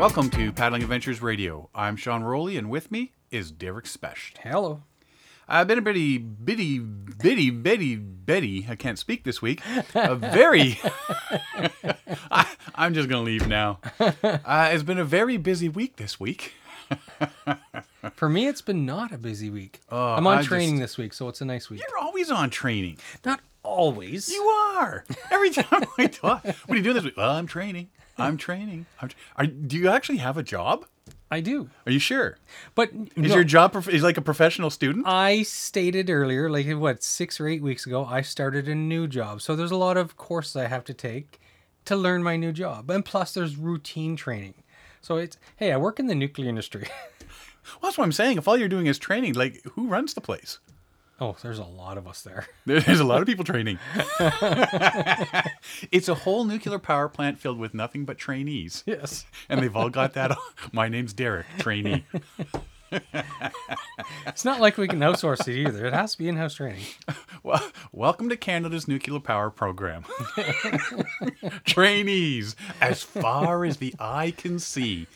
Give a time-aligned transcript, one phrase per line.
[0.00, 1.68] Welcome to Paddling Adventures Radio.
[1.74, 4.38] I'm Sean Rowley, and with me is Derek Specht.
[4.42, 4.82] Hello.
[5.46, 8.66] I've been a bitty, bitty, bitty, bitty, bitty.
[8.68, 9.60] I can't speak this week.
[9.94, 10.80] A very.
[12.30, 13.78] I, I'm just going to leave now.
[14.24, 16.54] Uh, it's been a very busy week this week.
[18.14, 19.80] For me, it's been not a busy week.
[19.90, 21.80] Oh, I'm on I training just- this week, so it's a nice week.
[21.86, 22.96] You're always on training.
[23.24, 24.30] Not always.
[24.30, 25.04] You are.
[25.30, 26.44] Every time I talk.
[26.44, 27.16] What are you doing this week?
[27.18, 27.90] Well, I'm training.
[28.20, 28.86] I'm training.
[29.00, 30.86] I'm tra- are, do you actually have a job?
[31.30, 31.70] I do.
[31.86, 32.38] Are you sure?
[32.74, 35.06] But Is no, your job prof- is like a professional student?
[35.06, 39.40] I stated earlier, like what, six or eight weeks ago, I started a new job.
[39.40, 41.40] So there's a lot of courses I have to take
[41.84, 42.90] to learn my new job.
[42.90, 44.54] And plus, there's routine training.
[45.00, 46.88] So it's, hey, I work in the nuclear industry.
[47.80, 48.38] Well, that's what I'm saying.
[48.38, 50.58] If all you're doing is training, like who runs the place?
[51.20, 52.46] Oh, there's a lot of us there.
[52.66, 53.78] There's a lot of people training.
[55.92, 58.82] it's a whole nuclear power plant filled with nothing but trainees.
[58.86, 59.26] Yes.
[59.48, 60.36] And they've all got that.
[60.72, 62.04] My name's Derek, trainee.
[64.26, 65.86] It's not like we can outsource it either.
[65.86, 66.84] It has to be in house training.
[67.42, 70.04] Well, welcome to Canada's nuclear power program.
[71.64, 75.06] trainees, as far as the eye can see.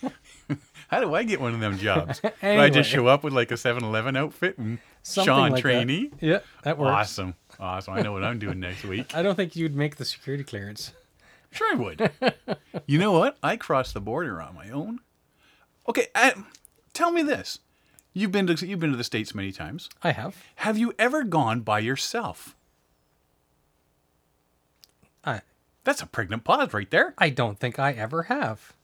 [0.94, 2.20] How do I get one of them jobs?
[2.20, 5.54] Do I just show up with like a 7 Eleven outfit and Something Sean like
[5.54, 5.60] that.
[5.60, 6.12] trainee?
[6.20, 6.92] Yeah, that works.
[6.92, 7.34] Awesome.
[7.58, 7.94] Awesome.
[7.94, 9.12] I know what I'm doing next week.
[9.14, 10.92] I don't think you'd make the security clearance.
[11.50, 12.10] Sure, I would.
[12.86, 13.38] you know what?
[13.42, 15.00] I crossed the border on my own.
[15.88, 16.30] Okay, uh,
[16.92, 17.58] tell me this:
[18.12, 19.88] you've been to you've been to the states many times.
[20.00, 20.36] I have.
[20.56, 22.54] Have you ever gone by yourself?
[25.24, 25.40] I
[25.82, 27.14] That's a pregnant pause right there.
[27.18, 28.74] I don't think I ever have.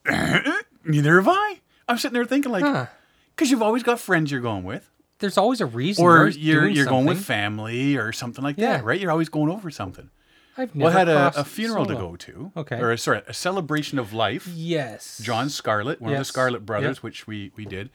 [0.84, 1.60] Neither have I.
[1.90, 2.86] I'm sitting there thinking like, Huh.
[3.34, 4.88] because you've always got friends you're going with,
[5.18, 6.04] There's always a reason.
[6.04, 7.24] or always you're doing you're going with something.
[7.34, 8.78] family or something like Yeah.
[8.78, 8.98] that, right?
[9.00, 10.10] You're always going over something.
[10.56, 12.10] I've Well, never I had a, crossed a funeral to solo.
[12.10, 12.52] go to.
[12.56, 12.76] Okay.
[12.80, 14.46] Or a, sorry, a celebration of life.
[14.48, 15.18] Yes.
[15.22, 16.24] John Scarlett, one of the.
[16.24, 17.02] Scarlett brothers, Yep.
[17.02, 17.90] which we we did.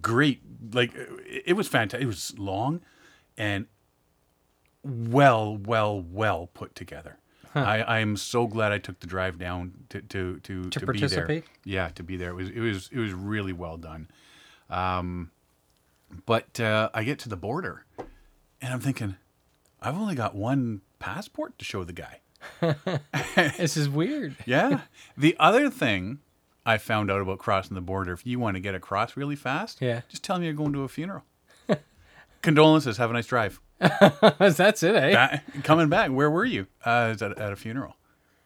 [0.00, 0.40] Great,
[0.72, 2.02] like it it was fantastic.
[2.04, 2.80] It was long
[3.36, 3.66] and
[4.82, 7.18] well, well, well put together.
[7.56, 11.42] I am so glad I took the drive down to to to, To be there.
[11.64, 12.30] Yeah, to be there.
[12.30, 14.08] It was it was it was really well done.
[14.70, 15.30] Um,
[16.26, 19.16] but uh, I get to the border, and I'm thinking,
[19.80, 22.20] I've only got one passport to show the guy.
[23.58, 24.36] This is weird.
[24.46, 24.80] Yeah.
[25.16, 26.18] the other thing
[26.64, 29.80] I found out about crossing the border, if you want to get across really fast,
[29.80, 30.02] Yeah.
[30.08, 31.24] just tell me you're going to a funeral.
[32.42, 32.96] Condolences.
[32.98, 33.60] Have a nice drive.
[34.38, 35.12] That's it, eh?
[35.12, 36.10] That, coming back.
[36.10, 36.66] Where were you?
[36.84, 37.96] Uh, at, at a funeral.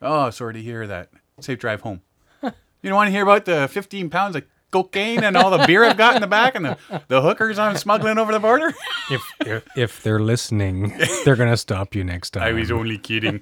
[0.03, 1.11] Oh, sorry to hear that.
[1.41, 2.03] Safe drive home.
[2.43, 2.51] you
[2.85, 5.97] don't want to hear about the 15 pounds of cocaine and all the beer I've
[5.97, 8.73] got in the back and the, the hookers I'm smuggling over the border?
[9.11, 12.43] if, if if they're listening, they're gonna stop you next time.
[12.43, 13.41] I was only kidding.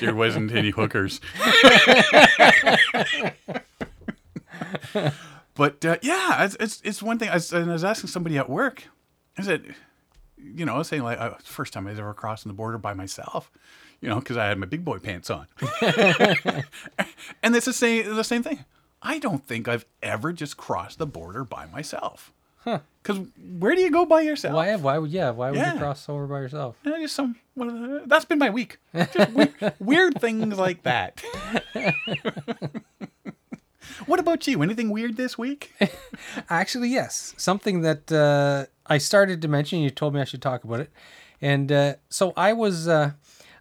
[0.00, 1.20] there wasn't any hookers.
[5.54, 7.28] but uh, yeah, it's, it's it's one thing.
[7.28, 8.84] I was, I was asking somebody at work.
[9.38, 9.74] I said,
[10.42, 12.78] you know, I was saying like, uh, first time I was ever crossing the border
[12.78, 13.50] by myself.
[14.00, 15.46] You know, because I had my big boy pants on.
[17.42, 18.64] and it's the same the same thing.
[19.00, 22.32] I don't think I've ever just crossed the border by myself.
[22.64, 23.26] Because
[23.58, 24.54] where do you go by yourself?
[24.54, 24.76] Why?
[24.76, 25.10] Why would?
[25.10, 25.30] Yeah.
[25.30, 25.72] Why would Yeah.
[25.74, 26.76] you cross over by yourself?
[26.84, 27.34] Yeah, just some.
[27.54, 28.78] One of the, that's been my week.
[28.94, 31.20] Just weird, weird things like that.
[34.06, 34.62] what about you?
[34.62, 35.72] Anything weird this week?
[36.48, 37.34] Actually, yes.
[37.36, 39.80] Something that uh, I started to mention.
[39.80, 40.90] You told me I should talk about it,
[41.40, 43.12] and uh, so I was uh,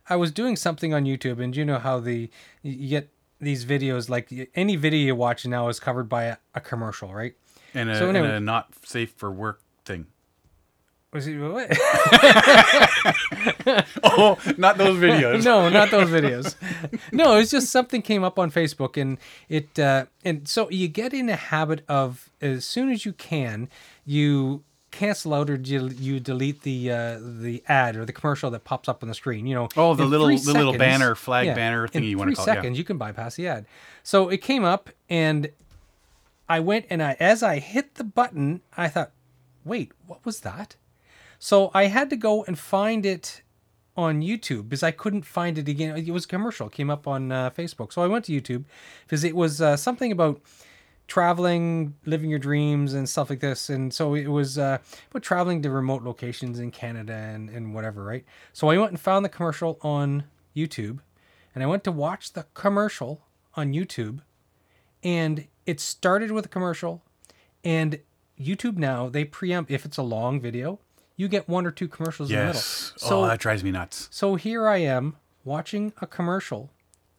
[0.09, 2.29] I was doing something on YouTube, and you know how the
[2.61, 3.09] you get
[3.39, 7.33] these videos like any video you watch now is covered by a, a commercial, right?
[7.73, 10.07] And a, So and a not safe for work thing.
[11.13, 11.69] Was it what?
[14.03, 15.45] Oh, not those videos.
[15.45, 16.55] no, not those videos.
[17.11, 19.17] No, it's just something came up on Facebook, and
[19.47, 23.69] it uh, and so you get in a habit of as soon as you can,
[24.05, 28.64] you cancel out or you, you delete the uh, the ad or the commercial that
[28.64, 29.47] pops up on the screen.
[29.47, 32.46] You know, Oh, the little- the little banner, flag banner thing you wanna three call
[32.46, 32.53] it, yeah.
[32.55, 33.66] seconds, you can bypass the ad.
[34.03, 35.49] So it came up, and
[36.49, 39.11] I went and I as I hit the button, I thought,
[39.64, 40.76] wait, what was that?
[41.40, 43.41] So I had to go and find it
[43.97, 45.97] on YouTube because I couldn't find it again.
[45.97, 47.91] It was a commercial, it came up on uh, Facebook.
[47.94, 48.64] So I went to YouTube
[49.05, 50.40] because it was uh, something about
[51.11, 53.69] traveling, living your dreams, and stuff like this.
[53.69, 54.78] And so it was uh,
[55.09, 58.23] about traveling to remote locations in Canada and, and whatever, right?
[58.53, 60.23] So I went and found the commercial on
[60.55, 60.99] YouTube
[61.53, 63.25] and I went to watch the commercial
[63.55, 64.19] on YouTube
[65.03, 67.03] and it started with a commercial
[67.61, 67.99] and
[68.40, 70.79] YouTube now they preempt if it's a long video,
[71.17, 72.55] you get one or two commercials in the middle.
[72.58, 72.93] Yes.
[72.96, 74.08] So oh, that drives me nuts.
[74.11, 76.69] so here I am watching a commercial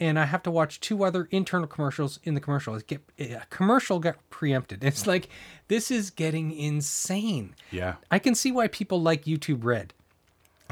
[0.03, 2.75] and I have to watch two other internal commercials in the commercial.
[2.75, 4.83] It get a commercial got preempted.
[4.93, 5.29] It's like
[5.69, 7.55] this is getting insane.
[7.71, 7.95] Yeah.
[8.11, 9.95] I can see why people like YouTube Red.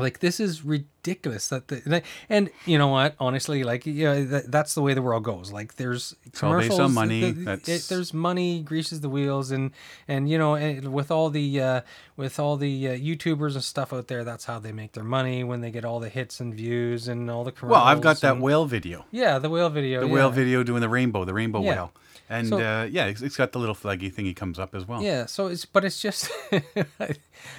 [0.01, 4.75] Like this is ridiculous that the and you know what honestly like yeah that, that's
[4.75, 7.31] the way the world goes like there's all based on commercials, money.
[7.31, 9.71] the- it- there's money greases the wheels and
[10.09, 11.81] and you know and with all the uh,
[12.17, 15.43] with all the uh, YouTubers and stuff out there that's how they make their money
[15.45, 18.21] when they get all the hits and views and all the commercials Well, I've got
[18.21, 19.07] that whale video.
[19.11, 20.13] yeah the whale video The yeah.
[20.13, 21.71] whale video doing the rainbow, the rainbow Yeah.
[21.71, 21.93] whale.
[22.31, 25.03] And So- uh, yeah, it's, it's got the little flaggy thingy comes up as well.
[25.03, 27.19] Yeah, so it's but it's just it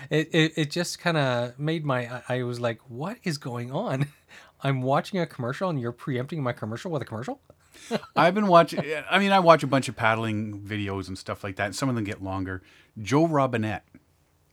[0.10, 4.08] it, it just kind of made my I, I was like, what is going on?
[4.64, 7.42] I'm watching a commercial and you're preempting my commercial with a commercial.
[8.16, 8.80] I've been watching.
[9.10, 11.66] I mean, I watch a bunch of paddling videos and stuff like that.
[11.66, 12.62] And some of them get longer.
[13.02, 13.86] Joe Robinette,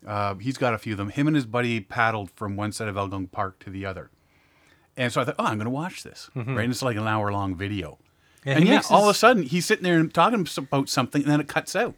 [0.06, 1.10] uh, he's got a few of them.
[1.10, 4.10] Him and his buddy paddled from one side of Elgin Park to the other.
[4.96, 6.30] And so I thought, oh, I'm going to watch this.
[6.34, 7.98] Right, and it's like an hour long video.
[8.48, 11.30] Yeah, and yeah, all of a sudden he's sitting there and talking about something, and
[11.30, 11.94] then it cuts out.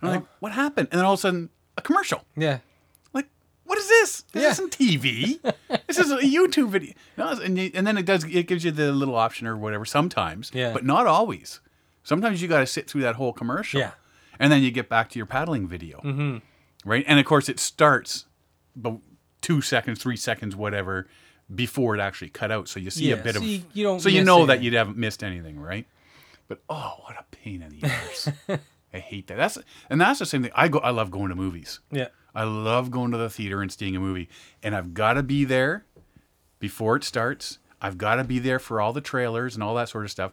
[0.00, 0.88] And I'm like, what happened?
[0.92, 2.22] And then all of a sudden, a commercial.
[2.36, 2.58] Yeah,
[3.12, 3.26] Like,
[3.64, 4.22] what is this?
[4.32, 4.50] This Yeah.
[4.50, 5.40] isn't TV.
[5.86, 6.92] this is a YouTube video.
[7.16, 8.24] No, and, and then it does.
[8.24, 10.50] It gives you the little option or whatever sometimes.
[10.54, 10.72] Yeah.
[10.72, 11.60] But not always.
[12.04, 13.80] Sometimes you got to sit through that whole commercial.
[13.80, 13.92] Yeah.
[14.38, 15.98] And then you get back to your paddling video.
[16.04, 16.38] Mm-hmm.
[16.88, 17.04] Right.
[17.08, 18.26] And of course, it starts
[18.76, 19.00] about
[19.40, 21.08] two seconds, three seconds, whatever,
[21.54, 22.68] before it actually cut out.
[22.68, 23.46] So you see a bit so of.
[23.46, 25.86] you- you don't so you know that you haven't missed anything, right?
[26.48, 28.28] But oh, what a pain in the ears.
[28.94, 29.36] I hate that.
[29.36, 29.58] That's
[29.90, 30.52] and that's the same thing.
[30.54, 30.78] I go.
[30.78, 31.80] I love going to movies.
[31.90, 34.28] yeah, I love going to the theater and seeing a movie,
[34.62, 35.84] and I've got to be there
[36.58, 37.58] before it starts.
[37.82, 40.32] I've got to be there for all the trailers and all that sort of stuff.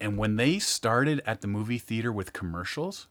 [0.00, 3.08] And when they started at the movie theater with commercials,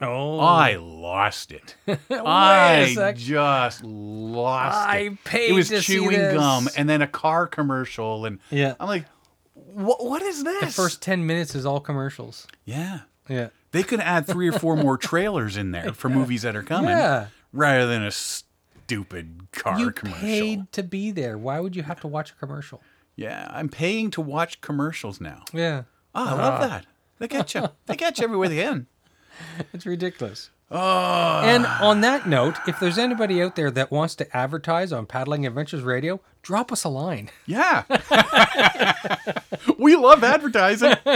[0.00, 1.74] Oh, I lost it.
[2.10, 3.16] I sec.
[3.16, 5.24] just lost I it.
[5.24, 8.74] paid It was to see chewing gum and then a car commercial, and Yeah.
[8.78, 9.06] I'm like,
[9.54, 10.04] what?
[10.04, 10.60] What is this?
[10.60, 12.46] the first ten minutes is all commercials.
[12.64, 13.00] yeah.
[13.30, 16.62] Yeah, They could add three or four more trailers in there for movies that are
[16.62, 17.26] coming, Yeah.
[17.52, 20.20] rather than a stupid car you commercial.
[20.22, 21.36] paid to be there.
[21.36, 22.80] Why would you have to watch a commercial?
[23.16, 25.42] Yeah, I'm paying to watch commercials now.
[25.52, 25.82] Yeah,
[26.14, 26.66] Oh, I love ah.
[26.68, 26.86] that.
[27.18, 27.68] They get you.
[27.84, 28.86] They get you everywhere they can.
[29.72, 30.50] it's ridiculous.
[30.70, 35.06] Oh, And on that note, if there's anybody out there that wants to advertise on
[35.06, 37.30] Paddling Adventures Radio, drop us a line.
[37.46, 37.84] yeah.
[39.78, 40.94] we love advertising.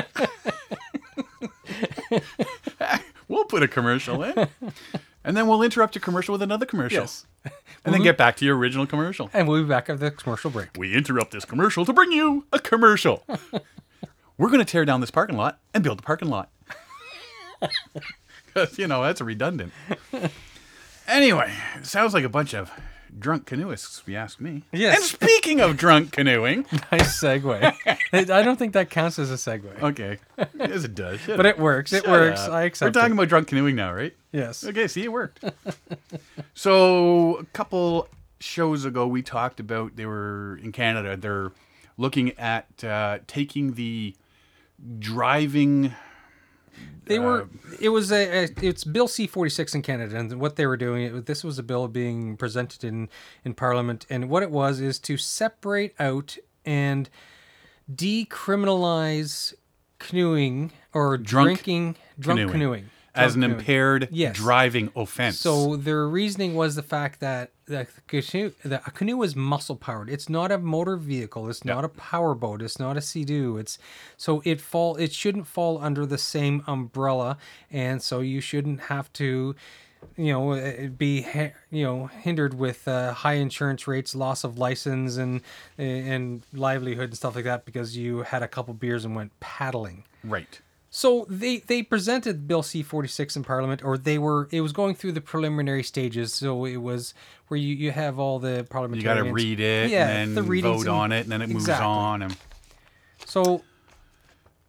[3.29, 4.49] we'll put a commercial in,
[5.25, 7.07] and then we'll interrupt your commercial with another commercial,
[7.85, 9.31] and then get back to your original commercial.
[9.33, 10.71] And we'll be back after the commercial break.
[10.77, 13.25] We interrupt this commercial to bring you a commercial.
[14.39, 16.49] We're going to tear down this parking lot and build a parking lot.
[18.47, 19.73] Because, you know, that's redundant.
[21.09, 22.71] Anyway, sounds like a bunch of
[23.19, 24.63] drunk canoeists, if you ask me.
[24.73, 24.97] Yes.
[24.97, 27.75] And speaking of drunk canoeing, Nice segue.
[28.13, 29.83] I don't think that counts as a segue.
[29.83, 30.19] okay,
[30.59, 31.21] yes, it does.
[31.21, 31.57] Shut But up.
[31.57, 31.93] it works.
[31.93, 32.41] It Shut works.
[32.41, 32.53] up.
[32.53, 33.19] I accept We're talking it.
[33.19, 34.15] about drunk canoeing now, right?
[34.33, 34.65] Yes.
[34.65, 35.45] Okay, see, it worked.
[36.55, 38.09] so a couple
[38.41, 41.17] shows ago, we talked about they were in Canada.
[41.17, 41.53] They're
[41.99, 44.15] looking at uh, taking the
[44.99, 45.95] driving.
[47.07, 47.49] They Uh, were.
[47.81, 48.49] It was a, a.
[48.63, 51.03] It's Bill C forty six in Canada, and what they were doing.
[51.17, 53.09] It, this was a bill being presented in
[53.45, 57.11] in Parliament, and what it was is to separate out and
[57.93, 59.55] decriminalize
[59.99, 62.53] canoeing or Drunk drinking, drunk canoeing.
[62.53, 64.37] canoeing, as an impaired Yes.
[64.37, 65.39] driving offense.
[65.39, 70.09] So their reasoning was the fact that the canoe, the, a canoe is muscle powered.
[70.11, 71.49] It's not a motor vehicle.
[71.49, 72.63] It's not a power boat.
[72.63, 73.57] It's not a sea-doo.
[73.59, 73.79] It's
[74.17, 74.97] so it fall.
[74.97, 77.37] It shouldn't fall under the same umbrella,
[77.71, 79.55] and so you shouldn't have to,
[80.17, 81.27] you know, eh, be
[81.71, 85.41] you know hindered with uh, high insurance rates, loss of license, and
[85.79, 90.05] and livelihood and stuff like that because you had a couple beers and went paddling.
[90.25, 90.61] right.
[90.95, 94.73] So they they presented Bill C forty six in Parliament, or they were it was
[94.73, 96.35] going through the preliminary stages.
[96.35, 97.15] So it was
[97.49, 99.03] where you, you have all the parliamentary.
[99.03, 101.33] You got to read it Yeah, and the then readings vote and- on it, and
[101.33, 101.87] then it moves Exactly.
[101.87, 102.23] on.
[102.23, 102.37] And
[103.25, 103.63] So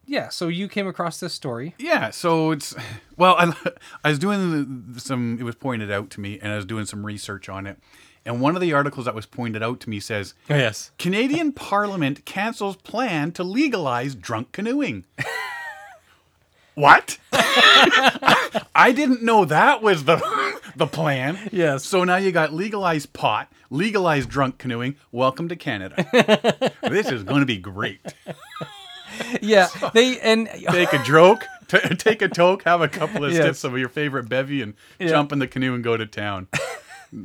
[0.05, 1.75] yeah, so you came across this story.
[1.77, 2.73] Yeah, so it's
[3.17, 3.53] well, I,
[4.05, 5.37] I was doing some.
[5.39, 7.79] It was pointed out to me, and I was doing some research on it.
[8.25, 10.91] And one of the articles that was pointed out to me says Oh, yes.
[10.97, 15.03] Canadian Parliament cancels plan to legalize drunk canoeing.
[16.75, 17.17] what?
[18.75, 20.21] I didn't know that was the
[20.75, 21.37] the plan.
[21.51, 21.85] Yes.
[21.85, 24.95] So now you got legalized pot, legalized drunk canoeing.
[25.11, 26.05] Welcome to Canada.
[26.83, 27.99] this is going to be great.
[29.41, 33.43] Yeah, they and take a joke, t- take a toke, have a couple of Yes.
[33.43, 35.09] sips of your favorite bevy, and Yeah.
[35.09, 36.47] jump in the canoe and go to town.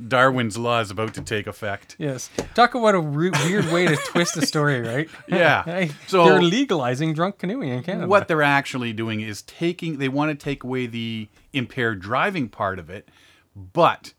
[0.09, 1.97] Darwin's law is about to take effect.
[1.99, 2.29] Yes.
[2.55, 5.09] Talk about a re- weird way to twist a story, right?
[5.29, 5.63] Yeah.
[5.65, 8.07] Hey, So- they're legalizing drunk canoeing in Canada.
[8.09, 12.79] What they're actually doing is taking, they want to take away the impaired driving part
[12.79, 13.09] of it,
[13.57, 14.13] but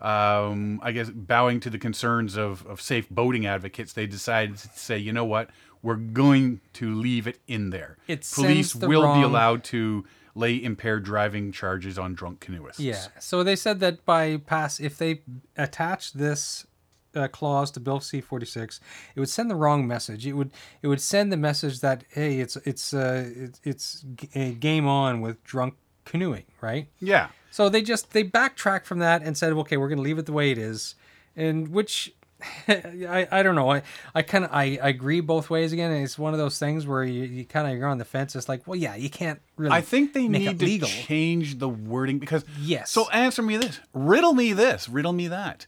[0.00, 4.68] um, I guess bowing to the concerns of, of safe boating advocates, they decided to
[4.74, 5.50] say, you know what,
[5.82, 7.98] we're going to leave it in there.
[8.08, 12.40] It Police sends the will be wrong- allowed to lay impaired driving charges on drunk
[12.40, 12.80] canoeists.
[12.80, 13.06] Yeah.
[13.20, 15.22] So they said that by pass, if they
[15.56, 16.66] attach this
[17.14, 18.80] uh, clause to Bill C forty six,
[19.14, 20.26] it would send the wrong message.
[20.26, 24.28] It would it would send the message that hey, it's it's uh, it's, it's g-
[24.34, 25.74] uh, game on with drunk
[26.04, 26.88] canoeing, right?
[27.00, 27.28] Yeah.
[27.50, 30.26] So they just they backtracked from that and said, okay, we're going to leave it
[30.26, 30.94] the way it is,
[31.36, 32.14] and which.
[32.68, 33.82] I, I don't know I,
[34.14, 36.86] I kind of I, I agree both ways again and it's one of those things
[36.86, 39.40] where you, you kind of you're on the fence it's like well yeah you can't
[39.56, 42.44] really I think they make need to legal change the wording because.
[42.60, 42.90] Yes.
[42.90, 43.80] So answer me this.
[43.92, 44.88] Riddle me this.
[44.88, 45.66] Riddle me that.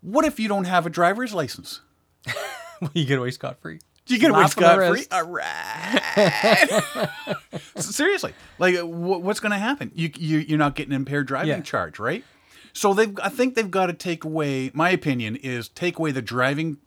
[0.00, 1.80] What if you don't have a driver's license?
[2.94, 5.04] you get away scot free Do You get away scot free.
[5.12, 6.82] All right.
[7.76, 9.90] Seriously, like, wh- what's going to happen?
[9.94, 11.60] You, you you're not getting impaired driving Yeah.
[11.60, 12.24] charge, right?
[12.72, 13.16] So they've.
[13.22, 14.70] I think they've got to take away.
[14.74, 16.78] My opinion is take away the driving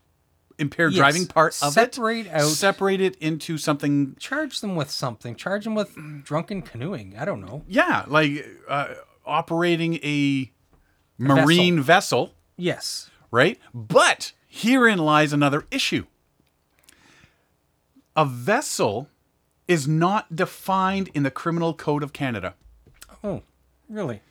[0.58, 1.00] impaired Yes.
[1.00, 2.34] driving part of Separate it.
[2.34, 4.16] out- Separate it into something.
[4.20, 5.36] charge them with something.
[5.36, 7.16] Charge them with drunken canoeing.
[7.18, 7.64] I don't know.
[7.68, 8.94] Yeah, like uh,
[9.26, 10.52] operating a
[11.18, 13.10] marine vessel Yes.
[13.32, 13.60] right?
[13.74, 16.06] But herein lies another issue.
[18.16, 19.10] A vessel
[19.68, 22.54] is not defined in the Criminal Code of Canada.
[23.24, 23.42] Oh,
[23.90, 24.22] really?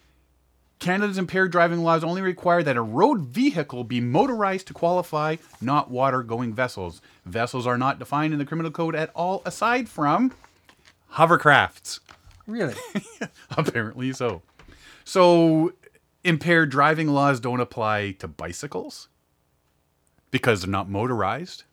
[0.85, 5.91] Canada's impaired driving laws only require that a road vehicle be motorized to qualify, not
[5.91, 7.01] water going vessels.
[7.25, 10.33] Vessels are not defined in the Criminal Code at all, aside from
[11.15, 12.01] hovercrafts.
[12.47, 12.75] Really?
[13.57, 14.43] Apparently so.
[15.07, 15.73] So,
[16.23, 19.09] impaired driving laws don't apply to bicycles
[20.31, 21.65] because they're not motorized.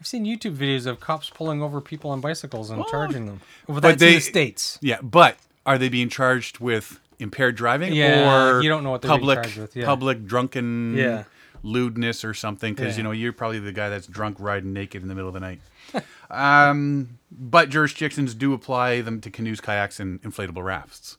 [0.00, 3.40] I've seen YouTube videos of cops pulling over people on bicycles and oh, charging them.
[3.68, 4.78] Well, But that's in they- the states.
[4.82, 9.02] Yeah, but are they being charged with impaired driving Yeah, or you don't know what
[9.02, 9.84] public with, yeah.
[9.84, 11.24] public drunken Yeah.
[11.62, 12.74] lewdness or something?
[12.74, 15.34] Because you know you're probably the guy that's drunk riding naked in the middle of
[15.34, 15.60] the night.
[16.30, 21.18] um, but jurisdictions do apply them to canoes, kayaks, and inflatable rafts.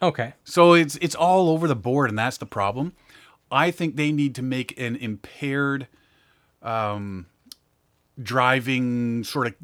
[0.00, 0.34] Okay.
[0.44, 2.92] So it's it's all over the board, and that's the problem.
[3.50, 5.86] I think they need to make an impaired
[6.62, 7.26] um,
[8.20, 9.54] driving sort of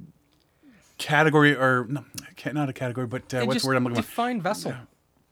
[0.99, 2.05] category, or no,
[2.53, 4.03] not a category, but uh, what's the word I'm looking for?
[4.03, 4.75] define vessel.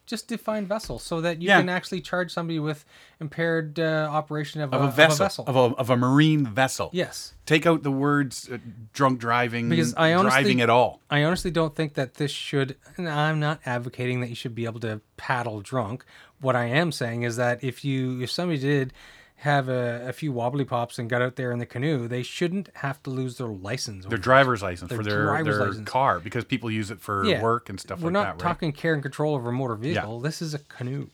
[0.07, 1.59] Just define vessel so that you Yeah.
[1.61, 2.85] can actually charge somebody with
[3.21, 5.45] impaired uh, operation of, Of a, a vessel, Of a vessel.
[5.49, 6.91] of a, of a marine vessel.
[6.93, 7.35] yes.
[7.45, 8.59] Take out the words uh,
[8.93, 11.01] drunk driving, Because I honestly- driving at all.
[11.11, 12.77] I honestly don't think that this should.
[12.97, 16.05] And I'm not advocating that you should be able to paddle drunk.
[16.41, 18.93] What I am saying is that if you, if somebody did
[19.41, 22.71] have a, a few wobbly pops and got out there in the canoe, they shouldn't
[22.77, 24.07] have to lose their license.
[24.07, 25.89] Their driver's license Their for their, their license.
[25.89, 27.43] car because people use it for Yeah.
[27.43, 28.41] work and stuff We're like not that, right?
[28.41, 30.21] talking care and control over a motor vehicle.
[30.21, 31.09] This is a canoe.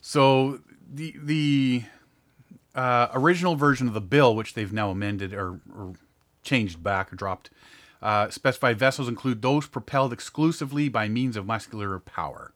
[0.00, 1.82] So the the
[2.74, 5.94] uh, original version of the bill, which they've now amended or, or
[6.42, 7.50] changed back or dropped,
[8.02, 12.52] uh, specified vessels include those propelled exclusively by means of muscular power.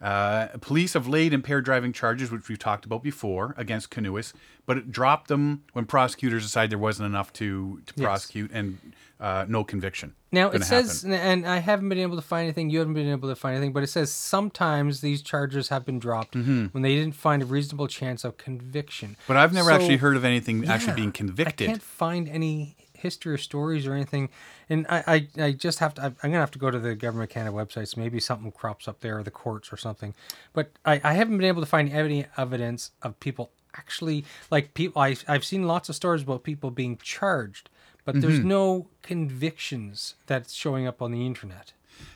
[0.00, 4.34] Uh, police have laid impaired driving charges, which we've talked about before, against canoeists,
[4.66, 8.04] but it dropped them when prosecutors decided there wasn't enough to, to Yes.
[8.04, 8.78] prosecute and
[9.18, 10.14] uh, no conviction.
[10.30, 11.18] Now it says, happen.
[11.18, 12.68] and I haven't been able to find anything.
[12.68, 15.98] You haven't been able to find anything, but it says sometimes these charges have been
[15.98, 16.66] dropped Mm-hmm.
[16.72, 19.16] when they didn't find a reasonable chance of conviction.
[19.26, 21.66] But I've never So- actually heard of anything actually Yeah, being I convicted.
[21.68, 24.28] can't find any history or stories or anything,
[24.68, 26.02] and I, I, I just have to.
[26.02, 27.96] I'm gonna have to go to the government Canada websites.
[27.96, 30.14] Maybe something crops up there, or the courts or something.
[30.52, 35.00] But I, I haven't been able to find any evidence of people actually like people.
[35.02, 37.68] I, I've seen lots of stories about people being charged,
[38.04, 38.48] but there's Mm-hmm.
[38.48, 41.72] no convictions that's showing up on the internet.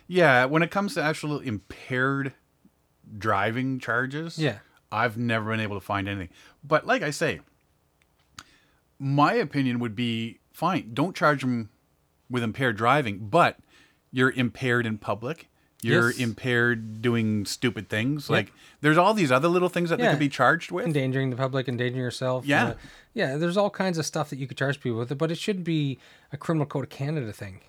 [0.06, 2.32] Yeah, when it comes to actual impaired
[3.18, 4.58] driving charges, Yeah.
[4.92, 6.30] I've never been able to find anything.
[6.64, 7.40] But like I say,
[8.98, 10.90] my opinion would be fine.
[10.94, 11.70] Don't charge them
[12.28, 13.58] with impaired driving, but
[14.12, 15.48] you're impaired in public.
[15.82, 16.18] You're Yes.
[16.20, 18.28] impaired doing stupid things.
[18.28, 18.52] Like
[18.82, 20.84] there's all these other little things that they could be charged with.
[20.84, 22.44] endangering the public, endangering yourself.
[22.44, 22.64] Yeah.
[22.66, 22.74] uh,
[23.14, 23.36] yeah.
[23.38, 25.98] There's all kinds of stuff that you could charge people with, but it shouldn't be
[26.32, 27.60] a criminal code of Canada thing.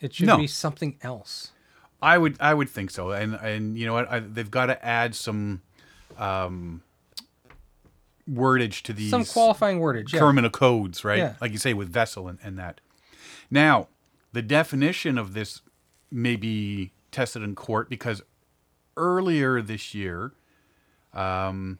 [0.00, 0.36] It should No.
[0.38, 1.50] be something else.
[2.00, 4.06] I would I would think so, and and you know what?
[4.12, 5.62] I, they've got to add some
[6.18, 6.82] um,
[8.30, 10.12] wordage to these Some qualifying wordage.
[10.12, 10.20] Yeah.
[10.20, 11.18] criminal codes, right?
[11.18, 11.34] Yeah.
[11.40, 12.80] Like you say with vessel and, and that.
[13.50, 13.88] Now,
[14.32, 15.62] the definition of this
[16.10, 18.22] may be tested in court because
[18.96, 20.32] earlier this year,
[21.14, 21.78] um,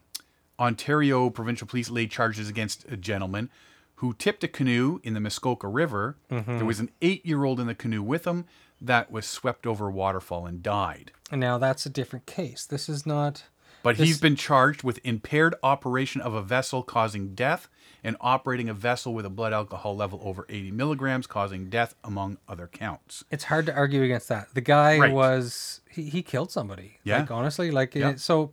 [0.59, 3.49] Ontario Provincial Police laid charges against a gentleman
[3.95, 6.17] who tipped a canoe in the Muskoka River.
[6.29, 8.45] There was an eight-year-old in the canoe with him
[8.79, 11.11] that was swept over a waterfall and died.
[11.31, 12.65] And now that's a different case.
[12.65, 13.43] This is not.
[13.87, 17.69] But This- he's been charged with impaired operation of a vessel causing death
[18.03, 22.37] and operating a vessel with a blood alcohol level over 80 milligrams causing death, among
[22.49, 23.23] other counts.
[23.31, 24.53] It's hard to argue against that.
[24.53, 25.13] The guy Right.
[25.13, 26.99] was he, he killed somebody.
[27.05, 27.19] Yeah.
[27.19, 28.09] Like honestly, like Yeah.
[28.09, 28.51] it, so.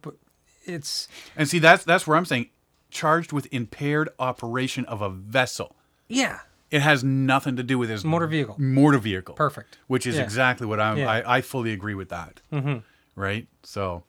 [0.66, 2.50] It's And see, that's that's where I'm saying
[2.92, 5.74] charged with impaired operation of a vessel.
[6.08, 6.40] yeah.
[6.70, 8.56] It has nothing to do with his Motor vehicle.
[8.58, 9.34] Motor vehicle.
[9.36, 9.78] Perfect.
[9.86, 10.22] Which is Yeah.
[10.22, 10.98] exactly what I'm.
[10.98, 11.08] Yeah.
[11.10, 12.40] I, I fully agree with that.
[12.52, 12.78] Mm-hmm.
[13.20, 13.46] Right.
[13.62, 14.04] So.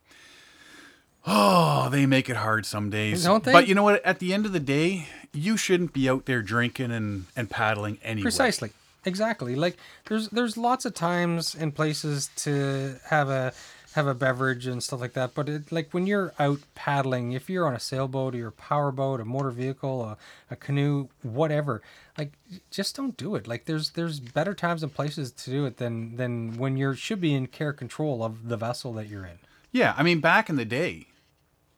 [1.26, 3.24] Oh, they make it hard some days.
[3.24, 3.52] Don't they?
[3.52, 4.04] But you know what?
[4.04, 7.98] At the end of the day, you shouldn't be out there drinking and, and paddling
[8.02, 8.22] anyway.
[8.22, 8.70] Precisely.
[9.04, 9.54] Exactly.
[9.54, 9.76] Like
[10.08, 13.52] there's there's lots of times and places to have a
[13.94, 15.34] have a beverage and stuff like that.
[15.34, 18.92] But it, like when you're out paddling, if you're on a sailboat or your power
[18.92, 20.16] boat, a motor vehicle, a,
[20.50, 21.82] a canoe, whatever,
[22.18, 22.32] like
[22.70, 23.46] just don't do it.
[23.46, 27.20] Like there's there's better times and places to do it than than when you should
[27.20, 29.38] be in care control of the vessel that you're in.
[29.72, 31.08] Yeah, I mean, back in the day,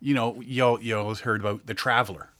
[0.00, 2.30] you know, you you always heard about the traveler.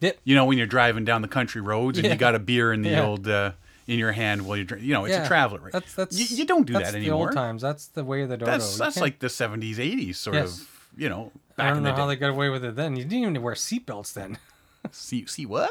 [0.00, 0.18] Yep.
[0.24, 2.12] You know, when you're driving down the country roads and Yeah.
[2.12, 3.02] you got a beer in the Yeah.
[3.04, 3.52] old uh,
[3.86, 4.88] in your hand while you're drinking.
[4.88, 5.72] You know, it's Yeah, a traveler, right?
[5.72, 7.26] That's that's you, you don't do that's that the anymore.
[7.26, 7.62] old times.
[7.62, 8.50] That's the way of the dodo.
[8.52, 10.60] That's that's like the 70s, 80s sort Yes.
[10.60, 10.76] of.
[10.96, 12.14] You know, I back don't in know the how day.
[12.14, 12.96] they got away with it then.
[12.96, 14.38] You didn't even wear seatbelts then.
[14.92, 15.70] See, see what?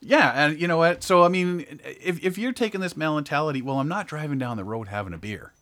[0.00, 1.02] yeah, and you know what?
[1.02, 4.64] So I mean, if if you're taking this mentality, well, I'm not driving down the
[4.64, 5.52] road having a beer.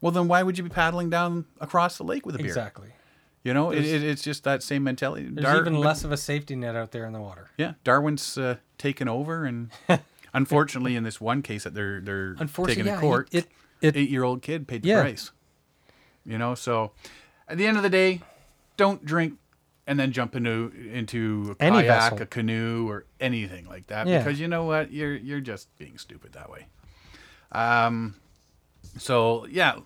[0.00, 2.46] Well, then why would you be paddling down across the lake with a beer?
[2.46, 2.88] Exactly.
[3.42, 5.26] You know, it, it, it's just that same mentality.
[5.30, 7.48] There's Dar- even less of a safety net out there in the water.
[7.56, 9.70] Yeah, Darwin's uh, taken over, and
[10.34, 13.46] unfortunately, in this one case that they're they're taking yeah, to court, it
[13.80, 15.00] it eight year old kid paid the Yeah.
[15.00, 15.30] price.
[16.26, 16.92] You know, so
[17.48, 18.20] at the end of the day,
[18.76, 19.38] don't drink
[19.86, 22.22] and then jump into into a Any kayak, vessel.
[22.22, 24.06] a canoe, or anything like that.
[24.06, 24.18] Yeah.
[24.18, 26.66] Because you know what, you're you're just being stupid that way.
[27.52, 28.16] Um,
[28.98, 29.78] so yeah.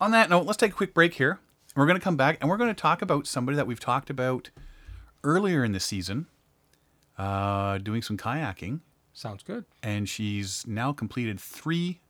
[0.00, 1.38] On that note, let's take a quick break here.
[1.78, 4.10] We're going to come back and we're going to talk about somebody that we've talked
[4.10, 4.50] about
[5.22, 6.26] earlier in the season,
[7.16, 8.80] uh, doing some kayaking,
[9.12, 9.64] sounds good.
[9.80, 12.00] and she's now completed three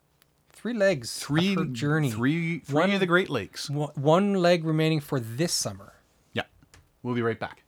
[0.50, 1.14] Three legs.
[1.18, 2.11] of three her journey.
[2.11, 3.68] three three One- of the Great Lakes.
[3.68, 5.92] One- One leg remaining for this summer.
[6.33, 6.44] Yeah,
[7.02, 7.62] we'll be right back.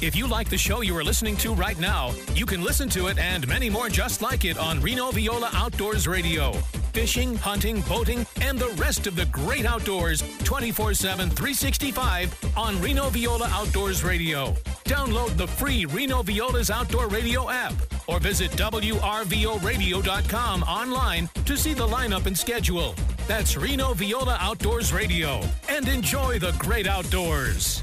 [0.00, 3.08] If you like the show you are listening to right now, you can listen to
[3.08, 6.52] it and many more just like it on Reno Viola Outdoors Radio.
[6.92, 13.08] Fishing, hunting, boating, and the rest of the great outdoors 24 7, 365 on Reno
[13.08, 14.52] Viola Outdoors Radio.
[14.84, 17.72] Download the free Reno Viola's Outdoor Radio app
[18.08, 22.94] or visit WRVORadio.com online to see the lineup and schedule.
[23.26, 25.40] That's Reno Viola Outdoors Radio.
[25.68, 27.82] And enjoy the great outdoors.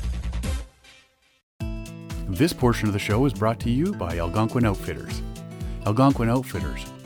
[2.28, 5.24] This portion of the show is brought to you by Algonquin Outfitters.
[5.88, 6.86] Algonquin Outfitters,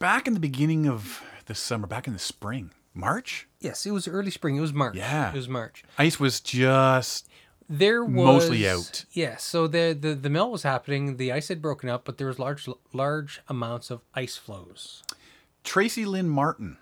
[0.00, 4.08] back in the beginning of the summer, back in the spring, March, Yes, it was
[4.08, 4.56] early spring.
[4.56, 4.96] It was March.
[4.96, 5.28] Yeah.
[5.28, 5.84] It was March.
[5.98, 7.28] ice was just
[7.68, 9.04] There was Mostly out.
[9.12, 11.16] Yeah, so the, the the melt was happening.
[11.18, 15.04] The ice had broken up, but there was large large amounts of ice flows.
[15.62, 16.78] Tracy Lynn Martin.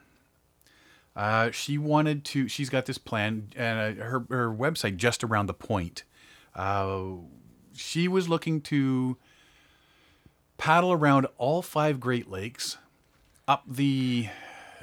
[1.16, 2.46] Uh, she wanted to.
[2.48, 6.04] She's got this plan, and uh, her her website just around the point.
[6.54, 7.16] Uh,
[7.74, 9.16] she was looking to
[10.58, 12.78] paddle around all five Great Lakes,
[13.48, 14.28] up the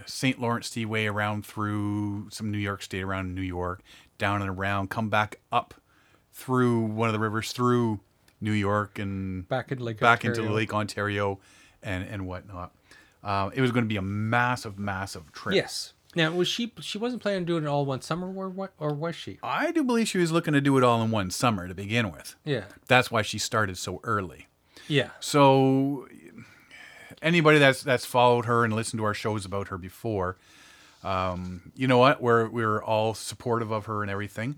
[0.05, 0.41] St.
[0.41, 3.81] Lawrence Seaway, around through some New York State, around New York,
[4.17, 5.75] down and around, come back up
[6.33, 8.01] through one of the rivers, through
[8.41, 10.55] New York and Back into Lake back into Ontario.
[10.55, 11.39] Lake Ontario,
[11.81, 12.73] and and whatnot.
[13.23, 15.55] Uh, it was going to be a massive, massive trip.
[15.55, 15.93] Yes.
[16.15, 18.93] Now was she she wasn't planning on doing it all one summer or what or
[18.93, 19.39] was she?
[19.43, 22.11] I do believe she was looking to do it all in one summer to begin
[22.11, 22.35] with.
[22.45, 22.65] Yeah.
[22.87, 24.47] That's why she started so early.
[24.87, 25.09] Yeah.
[25.19, 26.07] So
[27.21, 30.37] anybody that's that's followed her and listened to our shows about her before,
[31.03, 32.21] um, you know what?
[32.21, 34.55] We're we're all supportive of her and everything.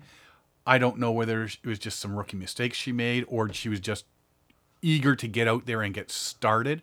[0.65, 3.79] I don't know whether it was just some rookie mistakes she made or she was
[3.79, 4.05] just
[4.81, 6.81] eager to get out there and get started.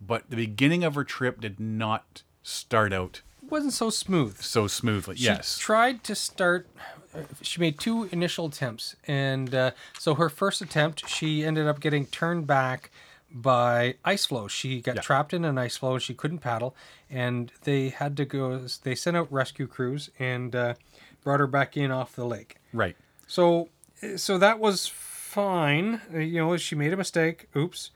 [0.00, 4.38] But the beginning of her trip did not start out wasn't so smooth.
[4.40, 5.16] so smoothly.
[5.16, 5.58] She yes.
[5.58, 6.68] tried to start.
[7.14, 11.80] uh, She made two initial attempts, and uh, so her first attempt, she ended up
[11.80, 12.90] getting turned back
[13.30, 14.48] by ice flow.
[14.48, 15.00] She got Yeah.
[15.02, 16.74] trapped in an ice flow, and she couldn't paddle,
[17.10, 18.66] and they had to go.
[18.82, 20.74] They sent out rescue crews and uh,
[21.22, 22.56] brought her back in off the lake.
[22.72, 22.96] right.
[23.28, 23.68] So,
[24.16, 26.00] so that was fine.
[26.14, 27.48] Uh, You know, she made a mistake.
[27.56, 27.90] Oops.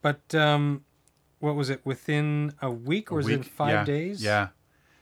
[0.00, 0.84] But um,
[1.38, 1.80] what was it?
[1.86, 4.24] Within a week, or was it five yeah, days?
[4.24, 4.48] Yeah.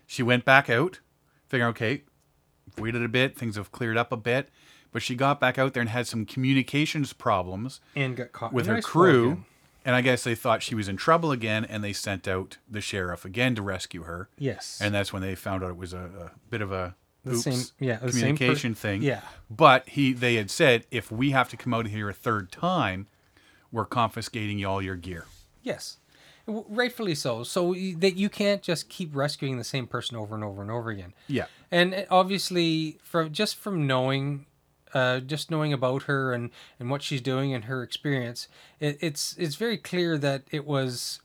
[0.07, 1.01] She went back out,
[1.49, 2.03] figuring, okay,
[2.77, 4.51] waited a bit, things have cleared up a bit.
[4.93, 8.67] But she got back out there and had some communications problems And got caught with
[8.67, 9.45] her crew.
[9.85, 12.81] And I guess they thought she was in trouble again, and they sent out the
[12.83, 14.29] sheriff again to rescue her.
[14.39, 14.79] Yes.
[14.83, 17.43] And that's when they found out it was a, a bit of a The oops,
[17.45, 19.03] same- yeah, the same per- communication thing.
[19.03, 19.23] yeah.
[19.51, 23.07] But he, they had said, if we have to come out here a third time,
[23.73, 25.25] we're confiscating all your gear.
[25.63, 25.97] Yes,
[26.47, 27.43] rightfully so.
[27.45, 30.91] So that you can't just keep rescuing the same person over and over and over
[30.91, 31.15] again.
[31.29, 31.47] Yeah.
[31.71, 34.47] And uh, obviously, from just from knowing,
[34.95, 38.49] uh, just knowing about her and and what she's doing and her experience,
[38.79, 41.21] it, it's it's very clear that it was,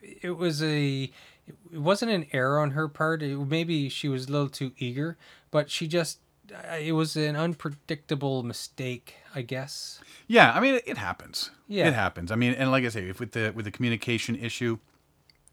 [0.00, 1.10] it was a.
[1.72, 3.22] It wasn't an error on her part.
[3.22, 5.16] It, maybe she was a little too eager,
[5.50, 6.18] but she just.
[6.80, 10.00] It was an unpredictable mistake, I guess.
[10.26, 11.50] Yeah, I mean it, it happens.
[11.66, 11.88] Yeah.
[11.88, 12.32] it happens.
[12.32, 14.78] I mean, and like I say, if with the with the communication issue,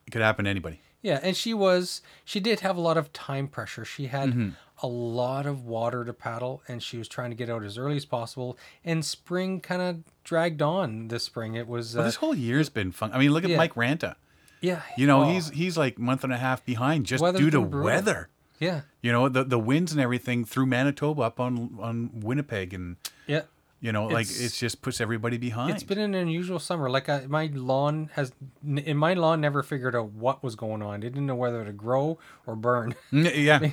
[0.08, 0.80] it could happen to anybody.
[1.06, 3.86] Yeah, and she was she did have a lot of time pressure.
[3.86, 4.50] She had Mm-hmm.
[4.84, 7.96] a lot of water to paddle and she was trying to get out as early
[7.96, 11.54] as possible and spring kind of dragged on this spring.
[11.56, 13.12] It was uh, this whole year's been fun.
[13.14, 13.58] I mean, look at Yeah.
[13.58, 14.16] Mike Ranta.
[14.62, 14.82] yeah.
[14.98, 17.62] You know, oh, he's he's like month and a half behind just Weather's due to
[17.62, 18.30] weather.
[18.60, 18.82] yeah.
[19.02, 23.44] You know, the the winds and everything through Manitoba up on on Winnipeg and Yeah.
[23.86, 25.72] You know, like It's- it just puts everybody behind.
[25.74, 26.90] It's been an unusual summer.
[26.90, 28.32] Like I, my lawn has,
[28.66, 30.96] n- and my lawn never figured out what was going on.
[31.04, 32.18] It didn't know whether to grow
[32.48, 32.96] or burn.
[33.12, 33.72] Yeah.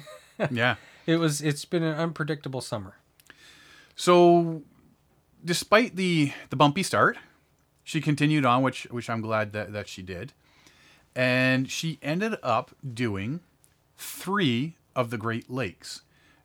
[0.51, 0.75] yeah.
[1.07, 1.41] It was.
[1.41, 2.95] It's been an unpredictable summer.
[3.97, 4.63] So,
[5.45, 7.17] despite the the bumpy start,
[7.83, 10.33] she continued on, which which I'm glad that that she did,
[11.17, 13.41] and she ended up doing
[13.97, 16.03] three of the Great Lakes.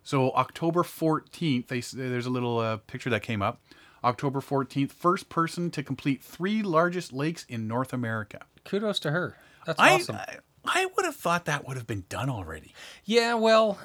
[0.08, 3.60] So October 14th, they, there's a little uh, picture that came up.
[4.06, 8.46] October 14th, first person to complete three largest lakes in North America.
[8.64, 9.36] Kudos to her.
[9.66, 10.16] That's I, awesome.
[10.16, 12.74] I I would have thought that would have been done already.
[13.04, 13.34] yeah.
[13.34, 13.80] Well.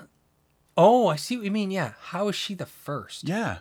[0.77, 1.73] Oh, I see what you mean.
[1.73, 1.95] Yeah.
[2.01, 3.29] How is she the first?
[3.29, 3.59] Yeah.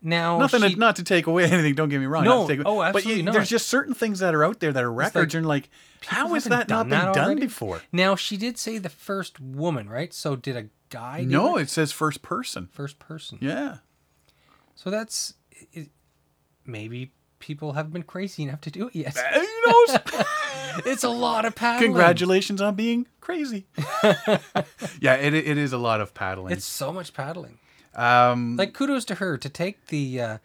[0.00, 1.74] Now Nothing she, to, not to take away anything.
[1.74, 2.24] Don't get me wrong.
[2.24, 3.34] No, take, oh, But absolutely you, not.
[3.34, 5.68] there's just certain things that are out there that are records, like, and like,
[6.06, 7.82] how has that not been that done before?
[7.92, 10.14] Now she did say the first woman, right?
[10.14, 11.24] So did a guy?
[11.26, 11.62] No, it?
[11.62, 12.68] it says first person.
[12.72, 13.38] first person.
[13.40, 13.78] Yeah.
[14.74, 15.34] So that's
[15.72, 15.88] it,
[16.64, 19.16] maybe people haven't been crazy enough to do it yet.
[19.16, 19.98] Uh, Who knows?
[20.86, 21.88] it's a lot of paddling.
[21.90, 23.66] Congratulations on being crazy.
[25.00, 26.52] yeah, it, it is a lot of paddling.
[26.52, 27.58] It's so much paddling.
[27.98, 30.38] Um, Like kudos to her to take the uh,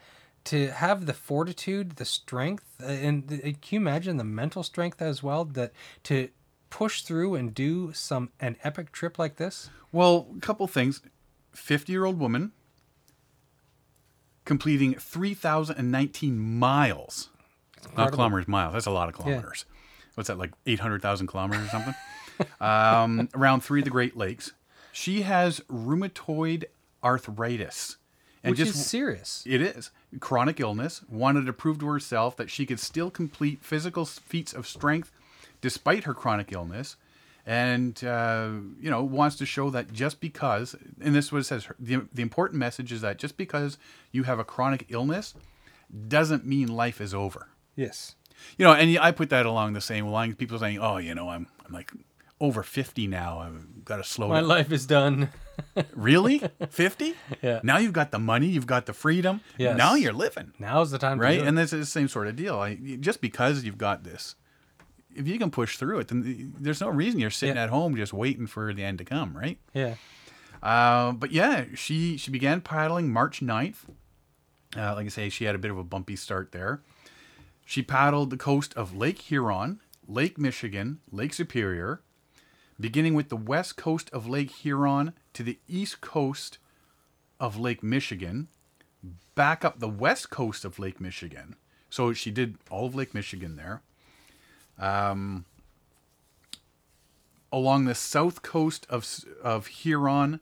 [0.45, 5.01] to have the fortitude, the strength, uh, and the, can you imagine the mental strength
[5.01, 5.71] as well that
[6.03, 6.29] to
[6.69, 9.69] push through and do some an epic trip like this?
[9.93, 11.01] well, a couple things.
[11.53, 12.51] 50 year old woman
[14.43, 17.29] completing 3,019 miles.
[17.95, 18.73] Not kilometers, miles.
[18.73, 19.65] That's a lot of kilometers.
[20.15, 21.95] What's that, like 800,000 kilometers or something?
[22.59, 24.51] um, around three of the Great Lakes.
[24.91, 26.65] She has rheumatoid
[27.03, 27.97] arthritis.
[28.43, 29.43] And Which just is serious.
[29.45, 29.91] It is.
[30.19, 31.01] Chronic illness.
[31.09, 35.11] Wanted to prove to herself that she could still complete physical feats of strength
[35.61, 36.97] despite her chronic illness.
[37.45, 41.45] And, uh, you know, wants to show that just because, and this is what it
[41.45, 43.77] says, the, the important message is that just because
[44.11, 45.33] you have a chronic illness
[46.07, 47.47] doesn't mean life is over.
[47.75, 48.15] Yes.
[48.57, 50.35] You know, and I put that along the same line.
[50.35, 51.91] People saying, oh, you know, I'm, I'm like
[52.39, 53.39] over 50 now.
[53.39, 54.33] I've got to slow down.
[54.33, 54.49] My down.
[54.49, 55.29] life is done.
[55.95, 56.39] Really?
[56.69, 57.13] 50?
[57.41, 57.59] Yeah.
[57.63, 59.41] Now you've got the money, you've got the freedom.
[59.57, 59.77] Yes.
[59.77, 60.53] Now you're living.
[60.59, 61.35] Now's the time right?
[61.35, 62.57] to do And is the same sort of deal.
[62.59, 64.35] I, just because you've got this,
[65.15, 67.63] if you can push through it, then there's no reason you're sitting Yeah.
[67.63, 69.57] at home just waiting for the end to come, right?
[69.73, 69.95] Yeah.
[70.61, 73.83] Uh, but yeah, she she began paddling March 9th.
[74.75, 76.81] Uh, like I say, she had a bit of a bumpy start there.
[77.65, 82.01] She paddled the coast of Lake Huron, Lake Michigan, Lake Superior,
[82.79, 86.57] beginning with the west coast of Lake Huron to the east coast
[87.39, 88.47] of Lake Michigan,
[89.35, 91.55] back up the west coast of Lake Michigan.
[91.89, 93.81] So she did all of Lake Michigan there.
[94.79, 95.45] Um,
[97.51, 99.07] along the south coast of
[99.43, 100.39] of Huron.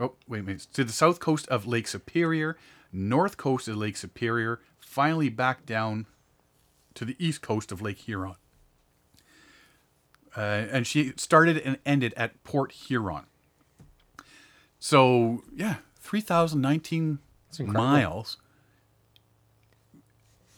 [0.00, 0.66] Oh, wait a minute.
[0.72, 2.56] To the south coast of Lake Superior,
[2.92, 6.06] north coast of Lake Superior, finally back down
[6.94, 8.36] to the east coast of Lake Huron.
[10.36, 13.24] Uh, and she started and ended at Port Huron.
[14.78, 17.18] So yeah, three thousand nineteen
[17.72, 18.36] miles.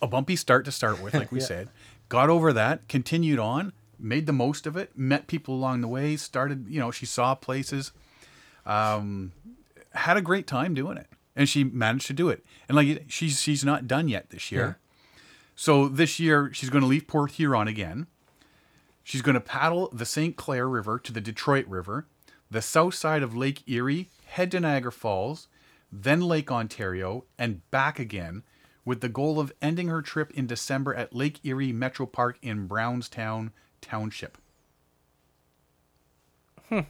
[0.02, 1.46] A bumpy start to start with, like we Yeah.
[1.46, 1.68] said.
[2.08, 6.16] Got over that, continued on, made the most of it, met people along the way,
[6.16, 7.90] started, you know, she saw places,
[8.64, 9.32] um,
[9.92, 11.08] had a great time doing it.
[11.34, 12.44] And she managed to do it.
[12.68, 14.78] And like she's she's not done yet this year.
[15.54, 18.06] So this year she's going to leave Port Huron again.
[19.06, 20.34] She's going to paddle the St.
[20.34, 22.08] Clair River to the Detroit River,
[22.50, 25.46] the south side of Lake Erie, head to Niagara Falls,
[25.92, 28.42] then Lake Ontario, and back again,
[28.84, 32.66] with the goal of ending her trip in December at Lake Erie Metro Park in
[32.66, 34.38] Brownstown Township.
[36.68, 36.80] Hmm.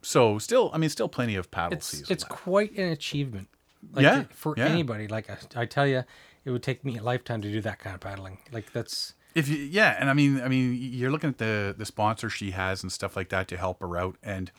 [0.00, 2.06] So still, I mean, still plenty of paddle It's season.
[2.08, 2.32] it's left.
[2.42, 3.48] quite an achievement.
[3.92, 4.68] Like Yeah, for yeah.
[4.68, 5.06] anybody.
[5.06, 6.04] Like I, I tell you,
[6.46, 8.38] it would take me a lifetime to do that kind of paddling.
[8.52, 11.86] Like that's if you, yeah, and I mean, I mean, you're looking at the the
[11.86, 14.50] sponsor she has and stuff like that to help her out, and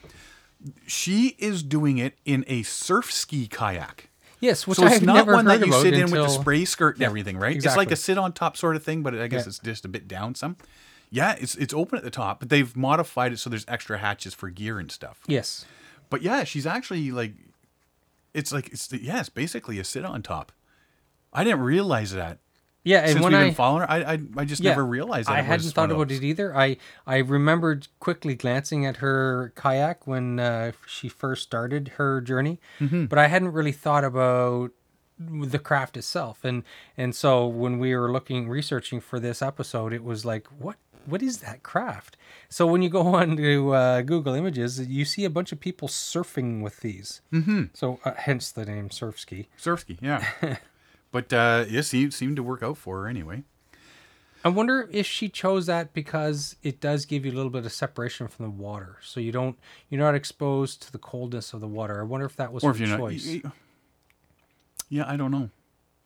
[0.88, 4.10] she is doing it in a surf ski kayak.
[4.40, 6.96] yes, which so it's I've not one that you sit in with the spray skirt
[6.96, 7.56] and Yeah, everything, right?
[7.56, 7.84] Exactly.
[7.84, 9.50] It's like a sit on top sort of thing, but I guess Yeah.
[9.50, 10.58] it's just a bit down some.
[11.10, 14.34] Yeah, it's it's open at the top, but they've modified it so there's extra hatches
[14.34, 15.20] for gear and stuff.
[15.28, 15.66] Yes.
[16.10, 17.34] But yeah, she's actually like,
[18.34, 20.52] it's like it's the, yeah, it's basically a sit on top.
[21.32, 22.40] I didn't realize that.
[22.84, 24.86] Yeah, and Since when we've I been following her, I I, I just yeah, never
[24.86, 25.34] realized that.
[25.38, 26.56] I hadn't thought about it either.
[26.56, 32.60] I I remembered quickly glancing at her kayak when uh, she first started her journey,
[32.80, 33.06] Mm-hmm.
[33.06, 34.72] but I hadn't really thought about
[35.20, 36.44] the craft itself.
[36.44, 36.64] And
[36.98, 41.22] and so when we were looking researching for this episode, it was like what what
[41.22, 42.18] is that craft?
[42.50, 45.88] So when you go on to uh, Google Images, you see a bunch of people
[45.88, 47.22] surfing with these.
[47.32, 47.64] Mm-hmm.
[47.74, 49.48] So uh, hence the name surf ski.
[49.58, 50.24] Surf ski, yeah.
[51.14, 53.44] but uh, it seemed, seemed to work out for her anyway.
[54.44, 57.72] I wonder if she chose that because it does give you a little bit of
[57.72, 59.58] separation from the water, so you don't
[59.90, 62.02] you're not exposed to the coldness of the water.
[62.02, 63.26] I wonder if that was Or her if you're not, choice.
[63.26, 63.52] y-
[64.90, 65.50] yeah, I don't know.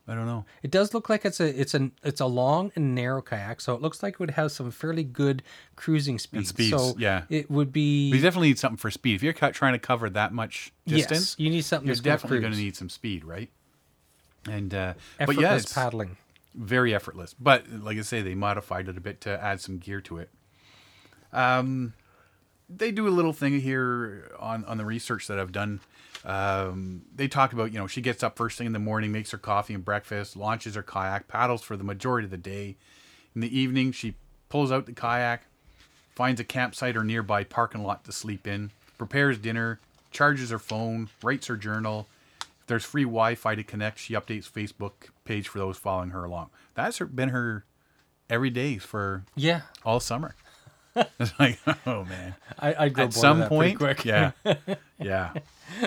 [0.08, 0.46] I don't know.
[0.64, 3.74] It does look like it's a it's a it's a long and narrow kayak, so
[3.74, 5.42] it looks like it would have some fairly good
[5.76, 6.48] cruising speed.
[6.48, 7.24] speeds, so yeah.
[7.30, 9.16] it would be But you definitely need something for speed.
[9.16, 12.40] If you're trying to cover that much distance, yes, you need something you're that's definitely
[12.40, 13.50] going to need some speed, right?
[14.50, 16.18] And uh, but effortless yeah, it's paddling.
[16.54, 17.34] very effortless.
[17.34, 20.30] But like I say, they modified it a bit to add some gear to it.
[21.34, 21.94] Um,
[22.70, 25.80] they do a little thing here on on the research that I've done.
[26.26, 29.32] Um, they talk about you know she gets up first thing in the morning, makes
[29.32, 32.76] her coffee and breakfast, launches her kayak, paddles for the majority of the day.
[33.36, 34.16] In the evening, she
[34.50, 35.46] pulls out the kayak,
[36.16, 39.80] finds a campsite or nearby parking lot to sleep in, prepares dinner,
[40.12, 42.08] charges her phone, writes her journal.
[42.68, 46.50] There's free Wi-Fi to connect, she updates Facebook page for those following her along.
[46.76, 47.66] That's her, been her
[48.30, 50.36] every day for Yeah, all summer.
[51.20, 52.36] it's like, oh man.
[52.60, 54.04] I I grow At some point, quick.
[54.04, 54.32] yeah,
[55.00, 55.34] yeah.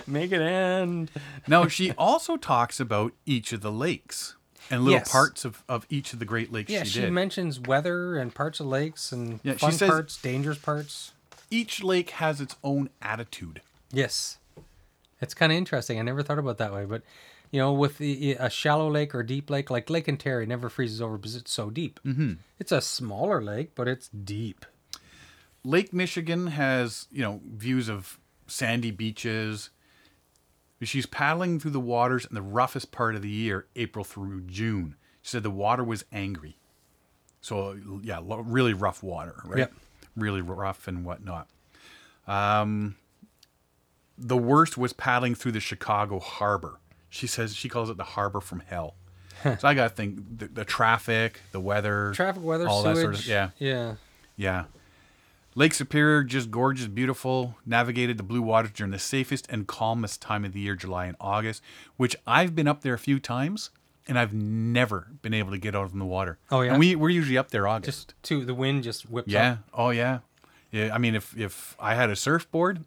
[0.07, 1.11] make it end.
[1.47, 4.37] Now she also talks about each of the lakes
[4.71, 5.11] and little Yes.
[5.11, 8.61] parts of, of each of the Great Lakes Yeah, she, she mentions weather and parts
[8.61, 11.13] of lakes and Yeah, fun parts, dangerous parts.
[11.51, 13.63] each lake has its own attitude.
[13.93, 14.39] Yes,
[15.21, 15.99] it's kind of interesting.
[15.99, 17.03] I never thought about that way, but
[17.51, 21.03] you know, with the, a shallow lake or deep lake, like Lake Ontario, never freezes
[21.03, 21.99] over because it's so deep.
[22.05, 22.35] Mm-hmm.
[22.59, 24.65] It's a smaller lake, but it's deep.
[25.65, 29.71] Lake Michigan has, you know, views of sandy beaches.
[30.83, 34.97] She's paddling through the waters in the roughest part of the year, April through June.
[35.21, 36.57] She said the water was angry.
[37.43, 39.59] So, yeah, really rough water, right?
[39.59, 39.73] Yep.
[40.17, 41.49] Really rough and whatnot.
[42.27, 42.97] Um,
[44.21, 46.79] the worst was paddling through the Chicago harbor.
[47.09, 48.95] She says she calls it the harbor from hell.
[49.43, 52.97] so I got to think the, the traffic, the weather, Traffic, weather, all sewage.
[52.97, 53.51] that sort of yeah.
[53.59, 53.95] yeah.
[54.37, 54.65] Yeah.
[55.57, 57.57] Lake Superior, just gorgeous, beautiful.
[57.67, 61.17] Navigated the blue waters during the safest and calmest time of the year, July and
[61.21, 61.63] August,
[61.97, 63.71] which I've been up there a few times
[64.07, 66.39] and I've never been able to get out of the water.
[66.51, 66.73] Oh, yeah?
[66.73, 68.09] And we, we're usually up there August.
[68.09, 69.53] Just to the wind just whips yeah.
[69.53, 69.59] up.
[69.75, 70.21] Oh, yeah.
[70.71, 70.95] Yeah.
[70.95, 72.85] I mean, if, if I had a surfboard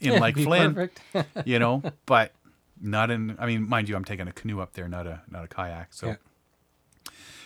[0.00, 0.90] in Lake Flynn,
[1.44, 2.32] you know, but
[2.80, 5.44] not in, I mean, mind you, I'm taking a canoe up there, not a, not
[5.44, 5.92] a kayak.
[5.92, 6.06] So.
[6.08, 6.16] Yeah.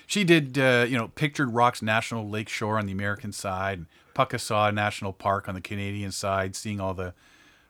[0.07, 3.87] She did, uh, you know, pictured Rocks National Lake Shore on the American side, and
[4.15, 7.15] Pukaskwa National Park on the Canadian side, seeing all the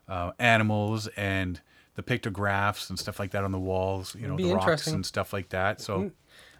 [0.09, 1.61] uh, animals and
[1.95, 5.33] the pictographs and stuff like that on the walls, you know, the rocks and stuff
[5.33, 5.81] like that.
[5.81, 6.11] So,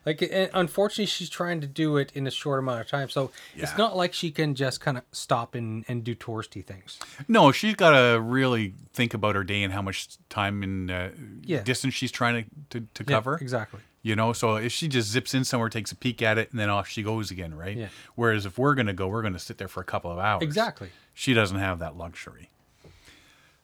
[0.07, 3.09] Like, unfortunately, she's trying to do it in a short amount of time.
[3.09, 6.99] So it's not like she can just kind of stop and, and do touristy things.
[7.29, 11.09] no, she's got to really think about her day and how much time and uh,
[11.43, 11.63] Yeah.
[11.63, 13.39] distance she's trying to, to, to Yeah, cover.
[13.41, 13.81] exactly.
[14.03, 16.61] You know, so if she just zips in somewhere, takes a peek at it, and
[16.61, 17.75] then off she goes again, right?
[17.75, 17.89] Yeah.
[18.17, 20.43] Whereas if we're gonna go, we're gonna sit there for a couple of hours.
[20.43, 20.91] Exactly.
[21.15, 22.51] She doesn't have that luxury.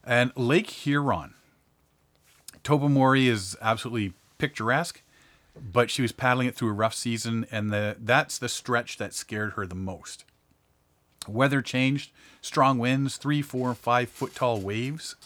[0.03, 1.35] And Lake Huron,
[2.64, 5.03] Tobermory is absolutely picturesque,
[5.61, 9.14] but she was paddling it through a rough season, and the that's the stretch that
[9.14, 10.25] scared her the most.
[11.29, 15.16] Weather changed, strong winds, three, four, five foot tall waves.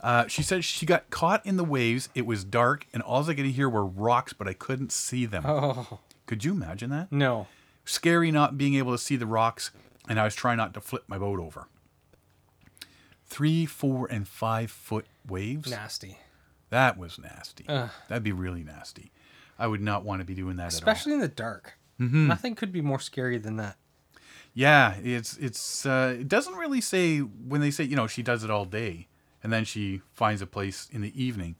[0.00, 2.08] Uh, she said she got caught in the waves.
[2.14, 5.44] It was dark, and all I could hear were rocks, but I couldn't see them.
[5.46, 7.10] Oh Could you imagine that?
[7.10, 7.46] no.
[7.84, 9.70] scary not being able to see the rocks,
[10.08, 11.66] and I was trying not to flip my boat over.
[13.26, 15.70] Three, four, and five foot waves.
[15.70, 16.18] Nasty.
[16.70, 17.64] That was nasty.
[17.68, 17.90] Ugh.
[18.08, 19.12] That'd be really nasty.
[19.58, 21.78] I would not want to be doing that Especially in the dark.
[22.00, 22.28] Mm-hmm.
[22.28, 23.76] Nothing could be more scary than that.
[24.54, 28.44] Yeah, it's it's uh, it doesn't really say when they say you know she does
[28.44, 29.08] it all day,
[29.42, 31.56] and then she finds a place in the evening.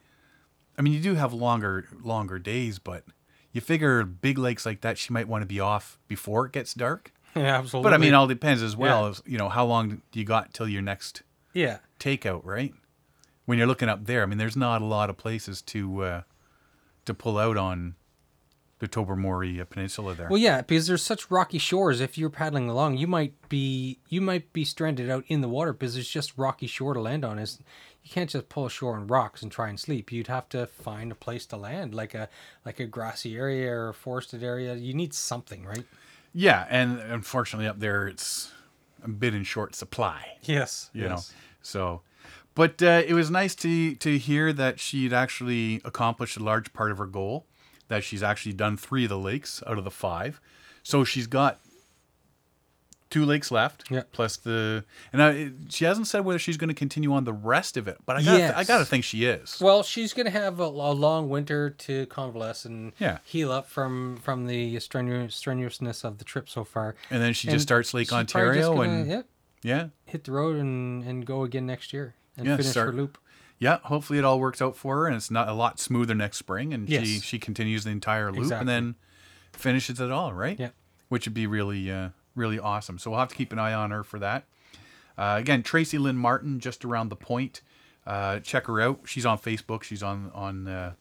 [0.77, 3.05] I mean, you do have longer longer days, but
[3.53, 6.75] you figure big lakes like that, she might want to be off before it gets
[6.75, 7.13] dark.
[7.37, 7.91] Yeah, absolutely.
[7.91, 9.03] But I mean, all depends as well.
[9.03, 9.11] Yeah.
[9.11, 11.79] As, you know, how long do you got till your next yeah.
[12.01, 12.75] takeout, right?
[13.49, 16.23] When you're looking up there, I mean, there's not a lot of places to uh,
[17.07, 17.95] to pull out on
[18.79, 20.29] the Tobermory uh, Peninsula there.
[20.29, 22.03] Well, yeah, because there's such rocky shores.
[22.03, 25.73] If you're paddling along, you might be you might be stranded out in the water
[25.73, 27.39] because there's just rocky shore to land on.
[27.39, 27.59] Is
[28.03, 30.13] you can't just pull ashore on rocks and try and sleep.
[30.13, 32.29] You'd have to find a place to land, like a
[32.67, 34.75] like a grassy area or a forested area.
[34.75, 35.87] You need something, right?
[36.35, 38.53] yeah, and unfortunately up there, it's
[39.03, 40.37] a bit in short supply.
[40.43, 40.91] Yes.
[40.93, 41.21] You know,
[41.63, 42.03] so.
[42.59, 46.91] But uh, it was nice to to hear that she'd actually accomplished a large part
[46.91, 47.47] of her goal.
[47.87, 50.41] That she's actually done three of the lakes out of the five,
[50.83, 51.61] so she's got
[53.11, 53.85] two lakes left.
[53.91, 54.03] Yeah.
[54.13, 57.77] Plus the and I, she hasn't said whether she's going to continue on the rest
[57.77, 58.67] of it, but I got I Yes.
[58.67, 59.59] got to think she is.
[59.61, 63.19] Well, she's gonna have a, a long winter to convalesce and Yeah.
[63.25, 66.97] heal up from from the strenu- strenuousness of the trip so far.
[67.09, 68.25] And then she And just starts Lake she's probably
[68.59, 69.27] just Ontario gonna, and yep,
[69.63, 72.93] yeah, hit the road and and go again next year and Yeah, finish start- her
[72.95, 73.19] loop.
[73.59, 73.79] yeah.
[73.85, 76.73] Hopefully it all works out for her, and it's not a lot smoother next spring,
[76.73, 77.23] and she Yes.
[77.23, 78.61] she continues the entire loop Exactly.
[78.61, 78.95] and then
[79.53, 80.59] finishes it all, right?
[80.59, 80.71] Yeah.
[81.09, 82.99] Which would be really uh, really awesome.
[82.99, 84.45] So we'll have to keep an eye on her for that.
[85.17, 87.61] Uh, again, Tracy Lynn Martin, just around the point.
[88.07, 89.01] Uh, check her out.
[89.05, 89.83] She's on Facebook.
[89.83, 90.93] She's on on uh,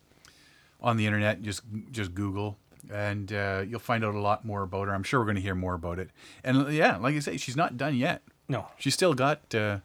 [0.81, 1.41] on the internet.
[1.43, 2.57] Just just Google,
[2.91, 4.93] and uh, you'll find out a lot more about her.
[4.95, 6.09] I'm sure we're going to hear more about it.
[6.43, 8.23] And yeah, like I say, she's not done yet.
[8.49, 9.79] No, She's still got uh,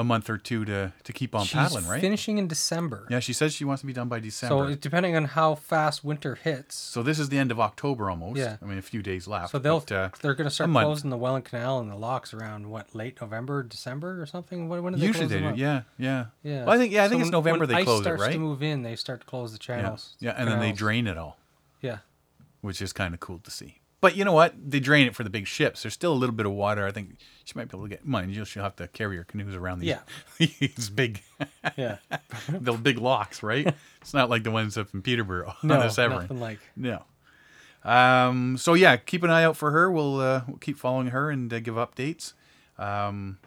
[0.00, 2.00] a month or two to to keep on she's paddling, right?
[2.00, 3.06] finishing in December.
[3.10, 4.68] yeah, she says she wants to be done by December.
[4.70, 8.38] So depending on how fast winter hits, So this is the end of October almost.
[8.38, 8.56] Yeah.
[8.62, 9.50] I mean, a few days left.
[9.50, 12.32] so they'll but, uh, they're going to start closing the Welland Canal and the locks
[12.32, 14.68] around what late November, December, or something.
[14.70, 15.64] When, when do they usually close they them do.
[15.74, 15.86] up?
[15.98, 16.50] Yeah, yeah.
[16.50, 16.64] Yeah.
[16.64, 18.22] Well, I think yeah, I So think it's November when they ice close it, starts
[18.22, 18.32] right?
[18.32, 20.14] to move in, they start to close the channels.
[20.20, 21.38] yeah, and then they drain it all,
[21.82, 21.98] Yeah.
[22.62, 23.79] which is kind of cool to see.
[24.00, 24.54] But you know what?
[24.58, 25.82] They drain it for the big ships.
[25.82, 26.86] There's still a little bit of water.
[26.86, 28.06] I think she might be able to get.
[28.06, 30.00] Mind you, she'll have to carry her canoes around these, Yeah.
[30.38, 31.22] these big,
[31.76, 31.96] Yeah.
[32.48, 33.66] the big locks, right?
[34.00, 36.22] it's not like the ones up in Peterborough No, on the Severn.
[36.22, 36.60] nothing like.
[36.76, 37.04] No.
[37.84, 39.90] Um, so yeah, keep an eye out for her.
[39.90, 42.32] We'll, uh, we'll keep following her and uh, give updates.
[42.78, 43.38] Um,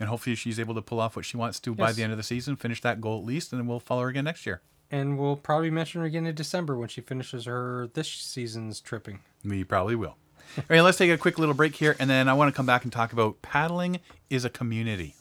[0.00, 2.16] and hopefully she's able to pull off what she wants to by the end of
[2.18, 4.62] the season, finish that goal at least, and then we'll follow her again next year.
[4.90, 9.20] And we'll probably mention her again in December when she finishes her this season's tripping.
[9.44, 10.16] We probably will.
[10.56, 12.66] All right, let's take a quick little break here, and then I want to come
[12.66, 15.14] back and talk about paddling is a community.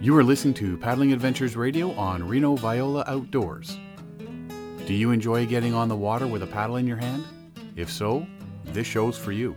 [0.00, 3.78] You are listening to Paddling Adventures Radio on Reno Viola Outdoors.
[4.86, 7.24] Do you enjoy getting on the water with a paddle in your hand?
[7.76, 8.26] If so,
[8.66, 9.56] this show's for you.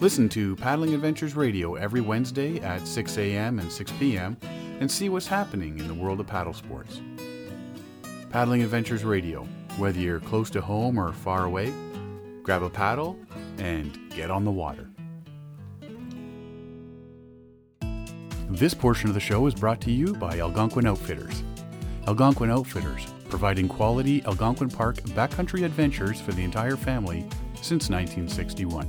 [0.00, 3.58] Listen to Paddling Adventures Radio every Wednesday at 6 a.m.
[3.58, 4.36] and 6 p.m.
[4.82, 7.00] and see what's happening in the world of paddle sports.
[8.30, 11.72] Paddling Adventures Radio, whether you're close to home or far away,
[12.42, 13.16] grab a paddle
[13.58, 14.90] and get on the water.
[18.50, 21.44] This portion of the show is brought to you by Algonquin Outfitters.
[22.08, 27.20] Algonquin Outfitters, providing quality Algonquin Park backcountry adventures for the entire family
[27.54, 28.86] since 1961.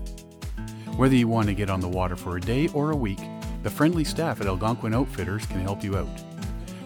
[0.98, 3.20] Whether you want to get on the water for a day or a week,
[3.64, 6.22] the friendly staff at Algonquin Outfitters can help you out.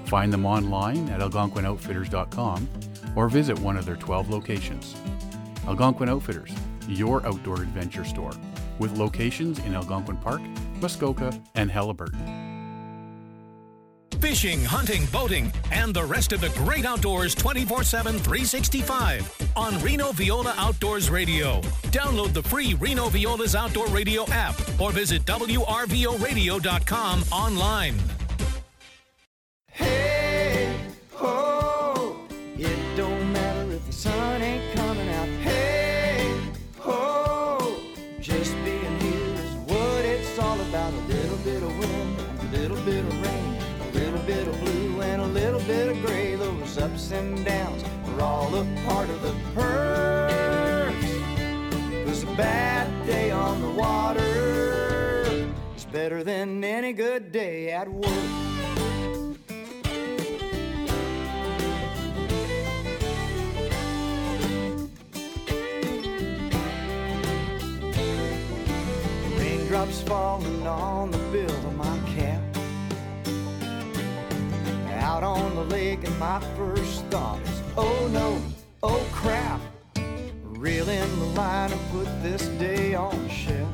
[0.06, 2.70] Find them online at algonquinoutfitters.com
[3.16, 4.96] or visit one of their 12 locations.
[5.68, 6.52] Algonquin Outfitters,
[6.88, 8.32] your outdoor adventure store,
[8.80, 10.42] with locations in Algonquin Park,
[10.80, 12.47] Muskoka, and Haliburton.
[14.20, 20.12] Fishing, hunting, boating, and the rest of the great outdoors 24 7, 365 on Reno
[20.12, 21.62] Viola Outdoors Radio.
[21.92, 28.17] Download the free Reno Viola's Outdoor Radio app or visit WRVORadio.com online.
[48.58, 50.96] A part of the perks.
[52.06, 54.20] Cause a bad day on the water
[55.76, 58.08] is better than any good day at work.
[69.38, 72.42] Raindrops falling on the bill of my cap.
[75.00, 78.42] Out on the lake, and my first thought is, oh no,
[78.84, 79.62] oh crap.
[80.44, 83.67] Reel in the line and put this day on the shelf.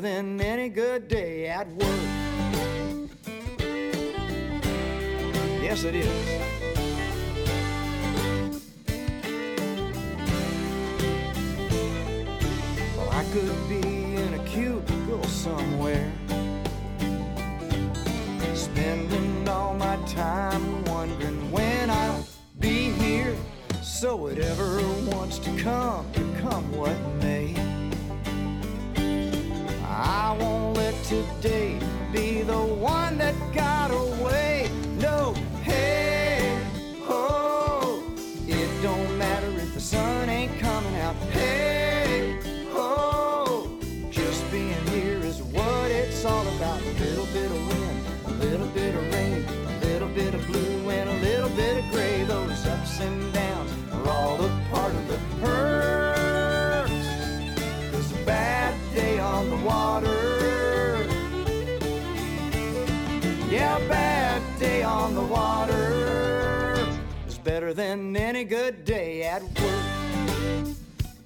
[0.00, 2.00] Than any good day at work.
[5.62, 6.08] Yes, it is.
[13.10, 16.10] I could be in a cubicle somewhere,
[18.54, 22.26] spending all my time wondering when I'll
[22.58, 23.36] be here.
[23.82, 24.80] So whatever
[25.14, 27.19] wants to come, to come what
[30.30, 31.76] I won't let today
[32.12, 34.70] be the one that got away.
[35.00, 36.56] No, hey,
[37.08, 38.00] oh,
[38.46, 41.16] it don't matter if the sun ain't coming out.
[41.32, 42.38] Hey,
[42.72, 43.76] oh,
[44.08, 46.80] just being here is what it's all about.
[46.80, 50.90] A little bit of wind, a little bit of rain, a little bit of blue,
[50.90, 52.22] and a little bit of gray.
[52.22, 55.79] Those ups and downs are all a part of the perks.
[65.00, 66.86] On the water
[67.26, 70.76] is better than any good day at work.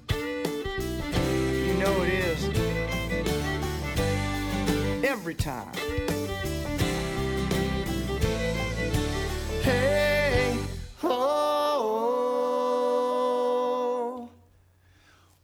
[0.09, 2.45] You know it is.
[5.03, 5.73] Every time.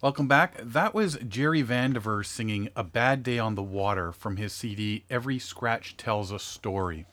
[0.01, 0.57] Welcome back.
[0.63, 5.37] That was Jerry Vandiver singing A Bad Day on the Water from his CD Every
[5.37, 7.05] Scratch Tells a Story.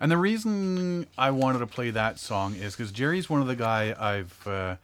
[0.00, 3.56] And the reason I wanted to play that song is because Jerry's one of the
[3.56, 4.76] guy I've uh,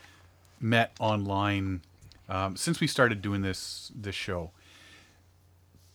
[0.60, 1.82] met online
[2.28, 4.50] um, since we started doing this this show.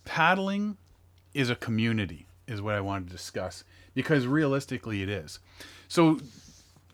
[0.06, 0.78] Paddling
[1.34, 3.64] is a community, is what I wanted to discuss
[3.94, 5.40] because realistically it is.
[5.88, 6.20] So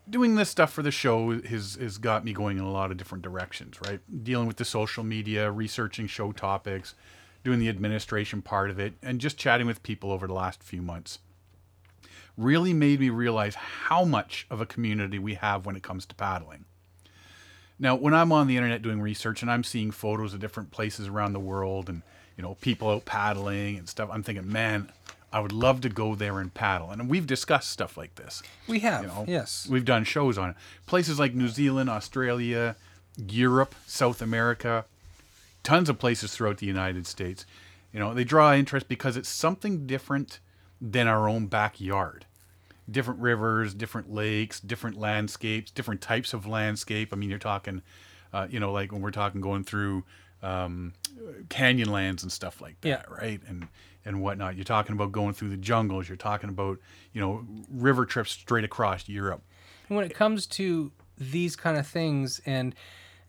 [0.09, 2.97] doing this stuff for the show has has got me going in a lot of
[2.97, 3.99] different directions, right?
[4.24, 6.95] Dealing with the social media, researching show topics,
[7.43, 10.82] doing the administration part of it, and just chatting with people over the last few
[10.82, 11.19] months.
[12.38, 16.15] Really made me realize how much of a community we have when it comes to
[16.15, 16.65] paddling.
[17.77, 21.07] Now, when I'm on the internet doing research and I'm seeing photos of different places
[21.07, 22.01] around the world and
[22.38, 24.91] you know people out paddling and stuff, I'm thinking, man,
[25.31, 26.91] I would love to go there and paddle.
[26.91, 28.43] And we've discussed stuff like this.
[28.67, 29.67] We have, You know, yes.
[29.69, 30.55] We've done shows on it.
[30.86, 32.75] Places like New Zealand, Australia,
[33.17, 34.86] Europe, South America,
[35.63, 37.45] tons of places throughout the United States.
[37.91, 40.39] You know, they draw interest because it's something different
[40.86, 42.25] than our own backyard.
[42.91, 47.13] Different rivers, different lakes, different landscapes, different types of landscape.
[47.13, 47.81] I mean, you're talking,
[48.34, 50.03] uh, you know, like when we're talking going through
[50.41, 50.91] um,
[51.47, 53.03] canyon lands and stuff like that, Yeah.
[53.09, 53.39] right?
[53.47, 53.67] And
[54.05, 54.55] and whatnot.
[54.57, 56.09] You're talking about going through the jungles.
[56.09, 56.77] You're talking about,
[57.13, 59.41] you know, river trips straight across Europe.
[59.88, 62.75] And when it comes to these kind of things and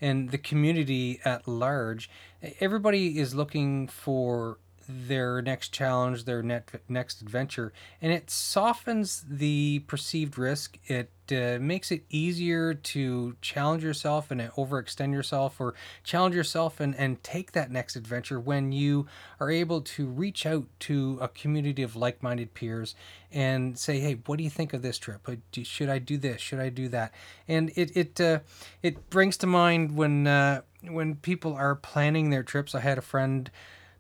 [0.01, 2.11] and the community at large,
[2.59, 4.59] everybody is looking for
[4.89, 10.79] their next challenge, their net, next adventure, and it softens the perceived risk.
[10.87, 16.95] It uh, makes it easier to challenge yourself and overextend yourself, or challenge yourself and,
[16.97, 19.07] and take that next adventure when you
[19.41, 22.95] are able to reach out to a community of like minded peers
[23.33, 25.29] and say, hey, what do you think of this trip?
[25.63, 26.41] Should I do this?
[26.41, 27.13] Should I do that?
[27.49, 28.41] And it it uh,
[28.83, 32.75] it brings to mind when uh, when people are planning their trips.
[32.75, 33.51] I had a friend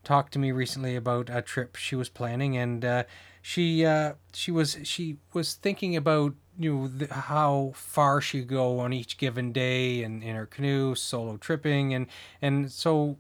[0.05, 3.05] talk to me recently about a trip she was planning, and uh,
[3.43, 8.93] she uh, she was she was thinking about you know how far she go on
[8.93, 12.07] each given day and in her canoe, solo tripping, and
[12.41, 13.19] and so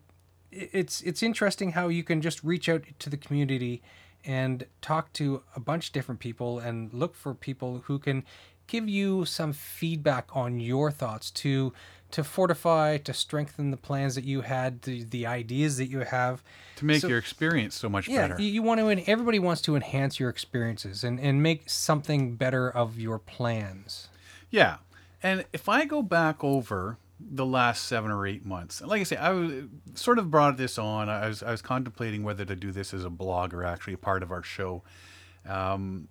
[0.50, 3.82] it's it's interesting how you can just reach out to the community
[4.24, 8.24] and talk to a bunch of different people and look for people who can
[8.66, 11.72] give you some feedback on your thoughts to
[12.14, 16.42] to fortify to strengthen the plans that you had the, the ideas that you have
[16.76, 18.42] to make So- your experience so much yeah better.
[18.42, 22.36] you, you want to en- everybody wants to enhance your experiences and and make something
[22.36, 24.08] better of your plans
[24.50, 24.76] Yeah.
[25.22, 29.16] And if I go back over the last seven or eight months, like I say,
[29.16, 29.52] I was
[29.94, 31.08] sort of brought this on.
[31.08, 33.98] I was I was contemplating whether to do this as a blog or actually a
[34.10, 34.82] part of our show.
[35.48, 36.08] Um,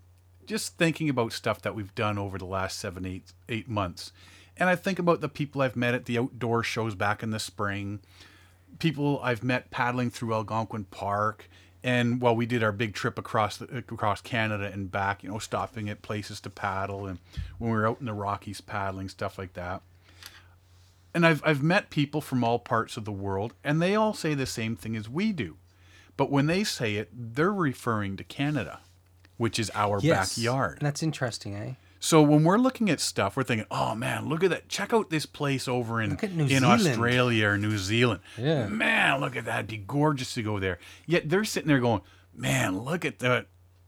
[0.47, 4.12] just thinking about stuff that we've done over the last seven, eight, eight months.
[4.58, 7.39] And I think about the people I've met at the outdoor shows back in the
[7.39, 8.01] spring,
[8.80, 11.49] people I've met paddling through Algonquin Park,
[11.84, 15.39] and while we did our big trip across the, across Canada and back, you know,
[15.39, 17.20] stopping at places to paddle, and
[17.58, 19.82] when we were out in the Rockies paddling, stuff like that.
[21.14, 24.34] And I've I've met people from all parts of the world, and they all say
[24.34, 25.58] the same thing as we do,
[26.16, 28.80] but when they say it, they're referring to Canada,
[29.38, 30.78] which is our backyard.
[30.82, 31.74] that's interesting eh
[32.04, 34.68] So when we're looking at stuff, we're thinking, "Oh man, look at that!
[34.68, 38.20] Check out this place over in New in Zealand." Australia or New Zealand.
[38.38, 38.68] Yeah.
[38.68, 39.60] man, look at that!
[39.60, 42.01] It'd be gorgeous to go there." Yet they're sitting there going,
[42.36, 43.45] "Man, look at the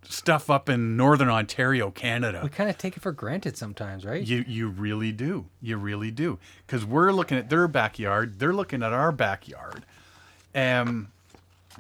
[0.08, 4.24] stuff up in northern Ontario, Canada." we kind of take it for granted sometimes right
[4.26, 5.48] You you really do.
[5.62, 6.40] You really do.
[6.66, 9.84] Because we're looking at their backyard, they're looking at our backyard,
[10.54, 11.08] and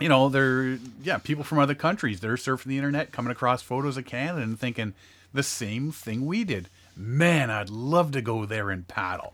[0.01, 3.95] you know they're yeah people from other countries they're surfing the internet, coming across photos
[3.95, 4.93] of Canada and thinking
[5.35, 6.69] the same thing we did.
[6.95, 9.33] Man, I'd love to go there and paddle,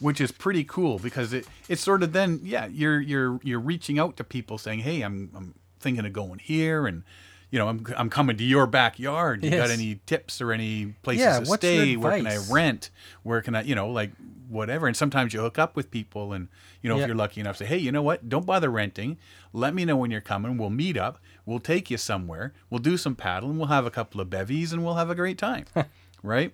[0.00, 3.98] which is pretty cool because it it's sort of then yeah you're you're you're reaching
[3.98, 7.02] out to people saying hey I'm I'm thinking of going here and.
[7.48, 9.44] You know, I'm, I'm coming to your backyard.
[9.44, 11.96] You got any tips or any places Yeah, to stay?
[11.96, 12.90] Where can I rent?
[13.22, 14.10] Where can I, you know, like
[14.48, 14.88] whatever.
[14.88, 16.48] And sometimes you hook up with people, and
[16.82, 17.02] you know, Yeah.
[17.02, 18.28] if you're lucky enough, say, hey, you know what?
[18.28, 19.16] Don't bother renting.
[19.52, 20.58] Let me know when you're coming.
[20.58, 21.20] We'll meet up.
[21.46, 22.52] We'll take you somewhere.
[22.68, 23.56] We'll do some paddling.
[23.56, 25.64] We'll have a couple of bevies, and we'll have a great time,
[26.22, 26.52] right?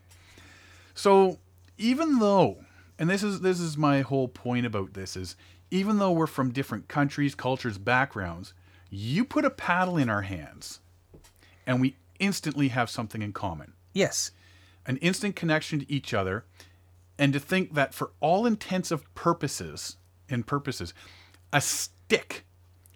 [0.94, 1.38] So
[1.78, 2.58] even though,
[2.98, 5.34] and this is this is my whole point about this is,
[5.70, 8.52] even though we're from different countries, cultures, backgrounds,
[8.90, 10.80] you put a paddle in our hands,
[11.66, 14.30] and we instantly have something in common yes
[14.86, 16.44] an instant connection to each other,
[17.18, 19.96] and to think that for all intents intensive purposes
[20.28, 20.92] and purposes,
[21.52, 22.44] a stick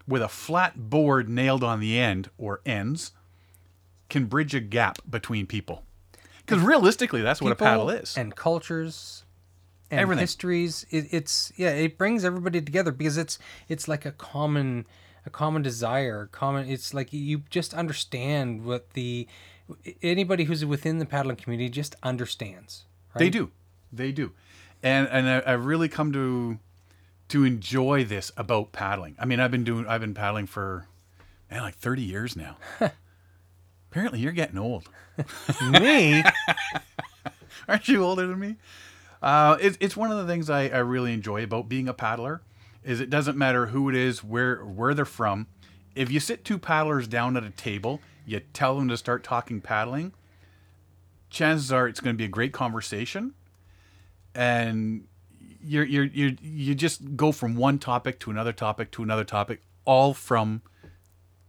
[0.08, 3.12] with a flat board nailed on the end or ends
[4.08, 5.82] can bridge a gap between people.
[6.38, 8.16] Because realistically, that's what a paddle is.
[8.16, 9.24] and cultures
[9.90, 10.22] and Everything.
[10.22, 13.38] histories it, it's yeah it brings everybody together because it's
[13.68, 14.84] it's like a common
[15.24, 19.28] a common desire common it's like you just understand what the
[20.02, 22.84] anybody who's within the paddling community just understands
[23.14, 23.20] right?
[23.20, 23.50] They do,
[23.92, 24.32] they do,
[24.82, 26.58] and and I, I've really come to
[27.28, 29.16] to enjoy this about paddling.
[29.18, 30.86] I mean, I've been doing, I've been paddling for
[31.50, 32.56] man like thirty years now.
[33.90, 34.88] Apparently, you're getting old.
[35.70, 36.22] me
[37.68, 38.56] Aren't you older than me?
[39.22, 42.42] Uh, it's it's one of the things I, I really enjoy about being a paddler
[42.84, 45.48] is it doesn't matter who it is, where where they're from.
[45.94, 49.60] If you sit two paddlers down at a table, you tell them to start talking
[49.60, 50.12] paddling.
[51.30, 53.34] Chances are it's going to be a great conversation,
[54.34, 55.08] and
[55.66, 59.62] you're you're you you just go from one topic to another topic to another topic,
[59.84, 60.62] all from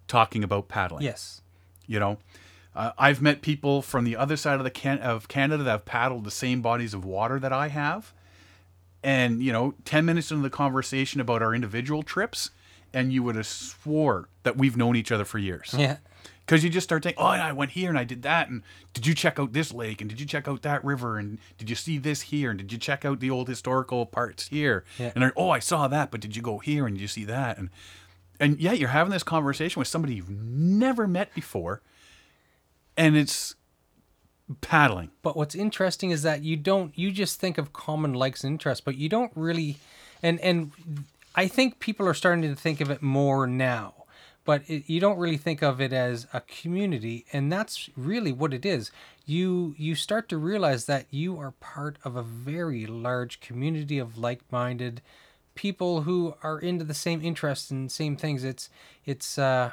[0.08, 1.04] talking about paddling.
[1.04, 1.42] Yes.
[1.86, 2.18] You know
[2.78, 5.86] uh, i've met people from the other side of the can- of canada that have
[5.86, 8.14] paddled the same bodies of water that i have.
[9.04, 12.52] And you know 10 minutes into the conversation about our individual trips
[12.94, 15.74] and you would have swore that we've known each other for years.
[15.78, 15.98] Yeah.
[16.46, 18.64] Because you just start thinking oh and i went here and i did that and
[18.94, 21.70] did you check out this lake and did you check out that river and did
[21.70, 24.86] you see this here and did you check out the old historical parts here?
[24.98, 25.12] Yeah.
[25.14, 27.58] and oh i saw that but did you go here and did you see that?
[27.58, 27.70] And
[28.40, 31.82] and yeah you're having this conversation with somebody you've never met before
[32.96, 33.56] and it's
[34.62, 35.12] paddling.
[35.22, 38.82] But what's interesting is that you don't you just think of common likes and interests,
[38.82, 39.78] but you don't really
[40.24, 40.72] and and
[41.38, 43.94] I think people are starting to think of it more now.
[44.44, 48.54] But it, you don't really think of it as a community, and that's really what
[48.54, 48.92] it is.
[49.26, 54.18] You you start to realize that you are part of a very large community of
[54.18, 55.02] like-minded
[55.54, 58.46] people who are into the same interests and same things.
[58.46, 58.70] It's
[59.06, 59.72] it's uh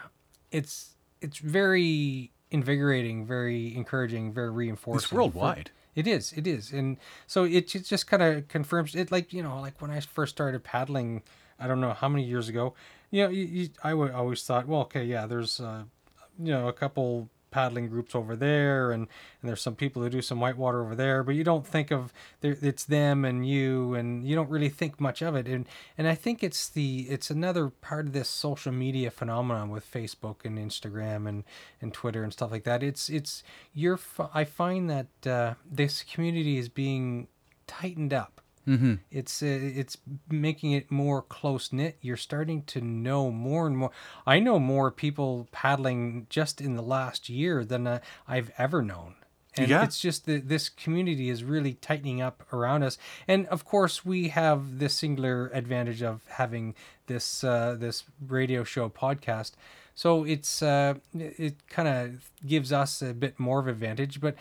[0.51, 5.05] it's it's very invigorating, very encouraging, very reinforcing.
[5.05, 6.33] it's worldwide it is.
[6.33, 6.97] It is, and
[7.27, 9.13] so it ju- just kind of confirms it.
[9.13, 11.23] Like you know, like when I first started paddling,
[11.59, 12.75] I don't know how many years ago.
[13.11, 15.85] You know, you, you, always thought, well, okay, yeah, there's, uh,
[16.39, 19.07] you know, a couple paddling groups over there, and,
[19.41, 22.13] and there's some people who do some whitewater over there, but you don't think of
[22.41, 25.47] there, it's them and you, and you don't really think much of it.
[25.47, 25.65] And
[25.97, 30.45] and I think it's the it's another part of this social media phenomenon with Facebook
[30.45, 31.45] and Instagram and
[31.81, 32.83] and Twitter and stuff like that.
[32.83, 34.01] It's it's you're
[34.35, 37.29] I find that uh, this community is being
[37.69, 38.41] tightened up.
[38.67, 38.95] Mm-hmm.
[39.11, 39.99] It's uh, it's
[40.31, 41.99] making it more close knit.
[42.01, 43.91] You're starting to know more and more.
[44.27, 49.17] I know more people paddling just in the last year than uh, I've ever known.
[49.57, 49.85] And Yeah.
[49.85, 52.99] it's just that this community is really tightening up around us.
[53.29, 56.75] And of course, we have this singular advantage of having
[57.07, 59.53] this uh, this radio show podcast.
[59.95, 64.21] So it's uh, it kind of gives us a bit more of advantage.
[64.21, 64.35] But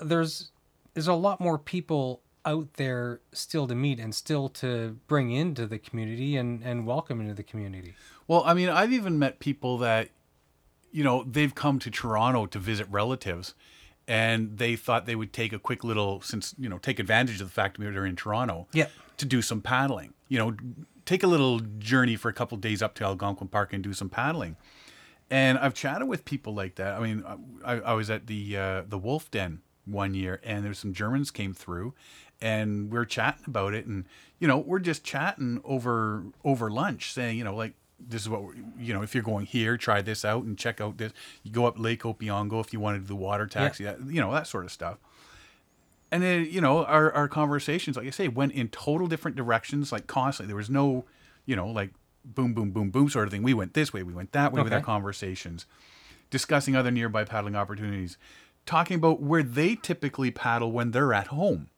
[0.00, 0.52] there's
[0.94, 5.66] there's a lot more people out there still to meet and still to bring into
[5.66, 7.94] the community and, and welcome into the community.
[8.28, 10.10] Well, I mean, I've even met people that,
[10.92, 13.54] you know, they've come to Toronto to visit relatives,
[14.08, 17.48] and they thought they would take a quick little, since you know, take advantage of
[17.48, 18.86] the fact that they're in Toronto, Yeah.
[19.18, 20.14] to do some paddling.
[20.28, 20.56] You know,
[21.04, 24.08] take a little journey for a couple days up to Algonquin Park and do some
[24.08, 24.56] paddling.
[25.30, 26.94] And I've chatted with people like that.
[26.94, 27.24] I mean,
[27.64, 31.30] I, I was at the uh, the Wolf Den one year, and there's some Germans
[31.32, 31.94] came through,
[32.40, 34.04] and we are chatting about it, and
[34.38, 38.42] you know, we're just chatting over over lunch, saying, you know, like this is what
[38.42, 41.12] we're, you know, if you're going here, try this out and check out this.
[41.42, 44.20] You go up Lake Opeongo if you want to do the water taxi, that, you
[44.20, 44.98] know, that sort of stuff.
[46.12, 49.92] And then, you know, our, our conversations, like I say, went in total different directions,
[49.92, 50.48] like constantly.
[50.48, 51.04] There was no,
[51.46, 51.90] you know, like
[52.24, 53.42] boom, boom, boom, boom sort of thing.
[53.42, 55.66] We went this way, we went that way with our conversations,
[56.30, 58.18] discussing other nearby paddling opportunities,
[58.66, 61.70] talking about where they typically paddle when they're at home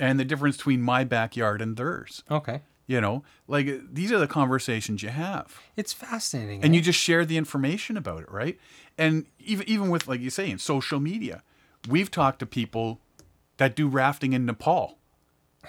[0.00, 2.24] and the difference between my backyard and theirs.
[2.30, 2.62] Okay.
[2.86, 6.64] You know, like these are the conversations you have It's fascinating.
[6.64, 6.76] and eh?
[6.78, 8.58] you just share the information about it, right?
[8.98, 11.42] And even even with like you say in social media,
[11.88, 12.98] we've talked to people
[13.58, 14.98] that do rafting in Nepal,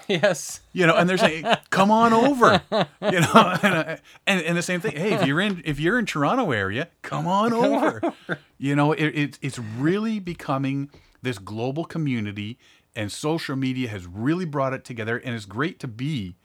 [0.08, 0.60] yes.
[0.72, 4.80] you know, and they're saying, "Come on over," you know, and, and and the same
[4.80, 4.96] thing.
[4.96, 8.12] Hey, if you're in if you're in Toronto area, come on over.
[8.58, 10.90] You know, it, it it's really becoming
[11.22, 12.58] this global community,
[12.94, 16.36] and social media has really brought it together, and it's great to be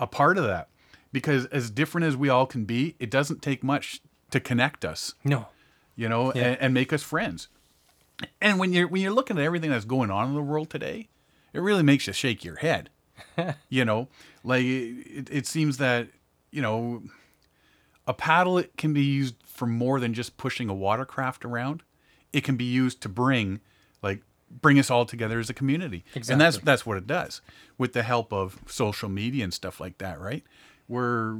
[0.00, 0.68] a part of that
[1.12, 4.00] because as different as we all can be, it doesn't take much
[4.30, 5.48] to connect us No.
[5.94, 7.48] you know, and, and make us friends.
[8.40, 11.08] And when you're when you're looking at everything that's going on in the world today,
[11.52, 12.88] it really makes you shake your head.
[13.68, 14.08] you know,
[14.44, 16.08] like it, it seems that
[16.50, 17.02] you know
[18.06, 21.82] a paddle it can be used for more than just pushing a watercraft around.
[22.32, 23.60] It can be used to bring
[24.60, 26.04] bring us all together as a community.
[26.28, 27.40] And that's that's what it does
[27.78, 30.44] with the help of social media and stuff like that, right?
[30.88, 31.38] We're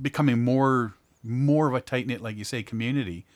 [0.00, 3.26] becoming more more of a tight knit, like you say, community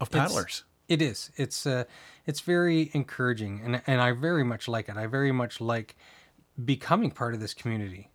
[0.00, 0.64] of It's- paddlers.
[0.88, 1.30] It is.
[1.36, 1.84] It's uh,
[2.26, 4.96] it's very encouraging, and and I very much like it.
[4.96, 5.96] I very much like
[6.62, 8.10] becoming part of this community.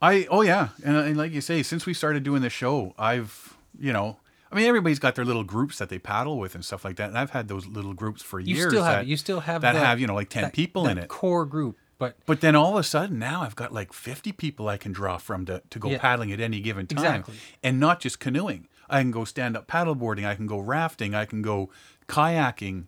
[0.00, 3.58] I oh yeah, and, and like you say, since we started doing the show, I've
[3.78, 4.18] you know,
[4.54, 7.08] I mean, everybody's got their little groups that they paddle with and stuff like that,
[7.08, 8.70] and I've had those little groups for You years.
[8.72, 9.06] still have that.
[9.06, 11.08] You still have that the- have you know like ten that- people in it.
[11.08, 14.68] core group, but But then all of a sudden now I've got like 50 people
[14.68, 15.98] I can draw from to, to go Yeah.
[15.98, 16.98] paddling at any given time.
[17.04, 17.34] Exactly.
[17.64, 18.68] And not just canoeing.
[18.88, 21.70] I can go stand up paddleboarding, I can go rafting, I can go
[22.06, 22.84] kayaking,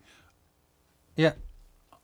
[1.17, 1.33] yeah,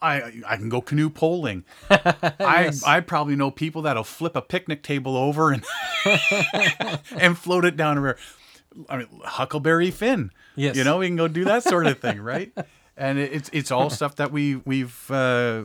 [0.00, 1.64] I I can go canoe poling.
[1.90, 5.64] I I probably know people that'll flip a picnic table over and
[7.16, 8.18] and float it down a river.
[8.88, 10.30] I mean, Huckleberry Finn.
[10.56, 10.76] Yes.
[10.76, 12.52] You know, we can go do that sort of thing, right?
[12.96, 15.64] And it's it's all stuff that we we've uh,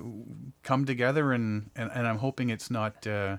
[0.63, 3.37] come together and, and and I'm hoping it's not uh,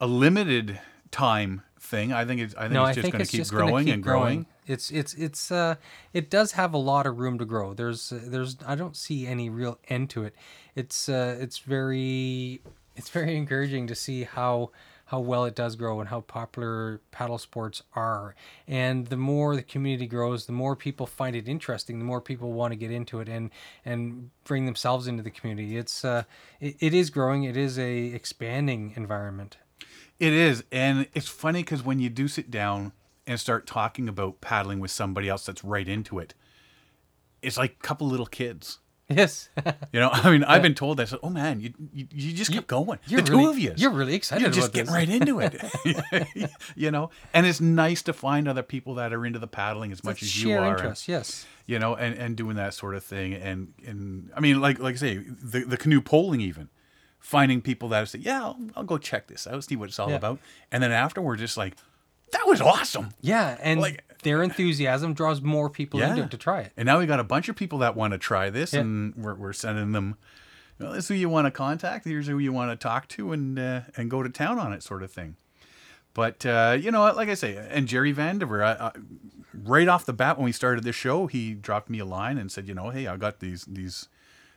[0.00, 0.78] a limited
[1.10, 2.12] time thing.
[2.12, 4.46] I think it's I think no, it's just going to keep growing keep and growing.
[4.66, 5.76] It's it's it's uh
[6.12, 7.74] it does have a lot of room to grow.
[7.74, 10.34] There's there's I don't see any real end to it.
[10.74, 12.60] It's uh it's very
[12.96, 14.70] it's very encouraging to see how
[15.06, 18.34] how well it does grow and how popular paddle sports are.
[18.66, 22.52] And the more the community grows, the more people find it interesting, the more people
[22.52, 23.50] want to get into it and
[23.84, 25.76] and bring themselves into the community.
[25.76, 26.24] It's uh
[26.60, 27.44] it, it is growing.
[27.44, 29.58] It is a expanding environment.
[30.18, 32.92] It is, and it's funny because when you do sit down
[33.26, 36.32] and start talking about paddling with somebody else that's right into it,
[37.42, 38.78] it's like a couple little kids.
[39.08, 39.48] Yes.
[39.92, 41.08] You know, I mean, I've been told that.
[41.08, 42.98] So, oh man, you you, you just keep going.
[43.06, 45.54] you're the really- two of you, you're really excited You're just getting right into it.
[46.76, 50.02] you know, and it's nice to find other people that are into the paddling as
[50.04, 50.76] much as you are.
[50.76, 51.46] and- Yes.
[51.66, 53.32] you know, and, and doing that sort of thing.
[53.34, 56.68] And, and I mean, like, like I say, the, the canoe poling, even
[57.20, 60.10] finding people that say, yeah, I'll, I'll go check this out, see what it's all
[60.10, 60.16] Yeah.
[60.16, 60.40] about.
[60.70, 61.76] And then afterwards, just like,
[62.32, 63.10] that was awesome.
[63.20, 66.72] Yeah, and Like- their enthusiasm draws more people into it to try it.
[66.76, 68.80] And now we got a bunch of people that want to try this, Yeah.
[68.80, 70.16] and we're, we're sending them.
[70.78, 72.04] Well, this is who you want to contact.
[72.04, 74.82] Here's who you want to talk to, and uh, and go to town on it,
[74.82, 75.36] sort of thing.
[76.12, 78.92] But uh, you know, like I say, and Jerry Vandiver, I, I,
[79.54, 82.50] right off the bat when we started this show, he dropped me a line and
[82.50, 84.08] said, you know, hey, I got these these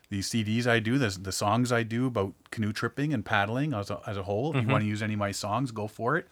[0.09, 3.91] these CDs I do, the, the songs I do about canoe tripping and paddling as
[3.91, 4.55] a, as a whole.
[4.57, 6.27] If you want to use any of my songs, go for it.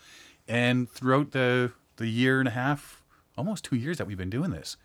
[0.47, 3.03] And throughout the the year and a half,
[3.38, 4.77] almost two years that we've been doing this,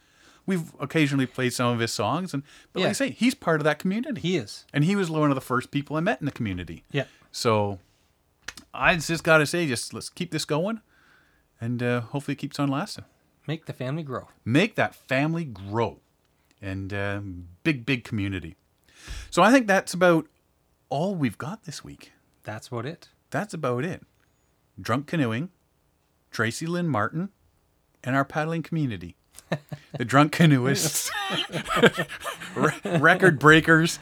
[0.47, 2.35] we've occasionally played some of his songs.
[2.35, 2.43] And
[2.73, 4.21] but like I say, he's part of that community.
[4.21, 4.67] He is.
[4.73, 6.85] and he was one of the first people I met in the community.
[6.91, 7.05] Yeah.
[7.31, 7.79] So
[8.75, 10.81] I just got to say, just let's keep this going,
[11.61, 13.05] and uh, hopefully it keeps on lasting.
[13.47, 14.29] Make the family grow.
[14.45, 16.01] Make that family grow,
[16.61, 17.21] and uh,
[17.65, 18.57] big, big community.
[19.31, 20.27] So I think that's about
[20.91, 22.13] all we've got this week.
[22.45, 23.09] That's about it.
[23.31, 24.03] That's about it.
[24.81, 25.51] Drunk canoeing,
[26.31, 27.31] Tracy Lynn Martin,
[28.05, 29.17] and our paddling community.
[29.99, 31.11] The drunk canoeists,
[32.57, 33.99] Re- record breakers.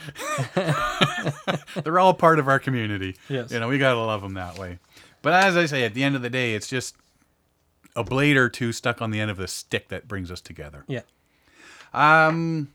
[0.54, 3.16] They're all part of our community.
[3.28, 3.50] Yes.
[3.50, 4.78] You know, we got to love them that way.
[5.22, 6.94] But as I say, at the end of the day, it's just
[7.96, 10.84] a blade or two stuck on the end of the stick that brings us together.
[10.86, 11.00] Yeah.
[11.92, 12.68] Um,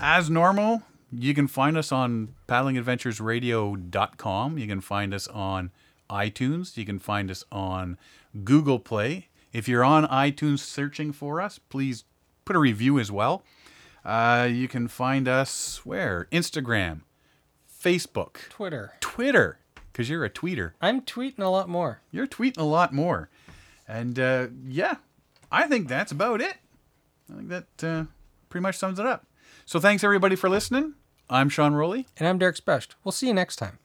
[0.00, 4.58] as normal, you can find us on paddlingadventuresradio.com.
[4.58, 5.70] You can find us on
[6.10, 6.76] iTunes.
[6.76, 7.96] You can find us on
[8.44, 9.28] Google Play.
[9.52, 12.04] If you're on iTunes searching for us, please
[12.44, 13.44] put a review as well.
[14.04, 16.26] Uh, you can find us where?
[16.32, 17.02] Instagram,
[17.70, 18.94] Facebook, Twitter.
[19.00, 19.58] Twitter,
[19.92, 20.72] because you're a tweeter.
[20.80, 22.00] I'm tweeting a lot more.
[22.10, 23.28] You're tweeting a lot more.
[23.86, 24.96] And uh, yeah,
[25.50, 26.56] I think that's about it.
[27.30, 28.04] I think that uh,
[28.48, 29.26] pretty much sums it up.
[29.66, 30.94] So thanks everybody for listening.
[31.30, 32.06] I'm Sean Rowley.
[32.16, 32.96] And I'm Derek Specht.
[33.04, 33.78] We'll see you next time.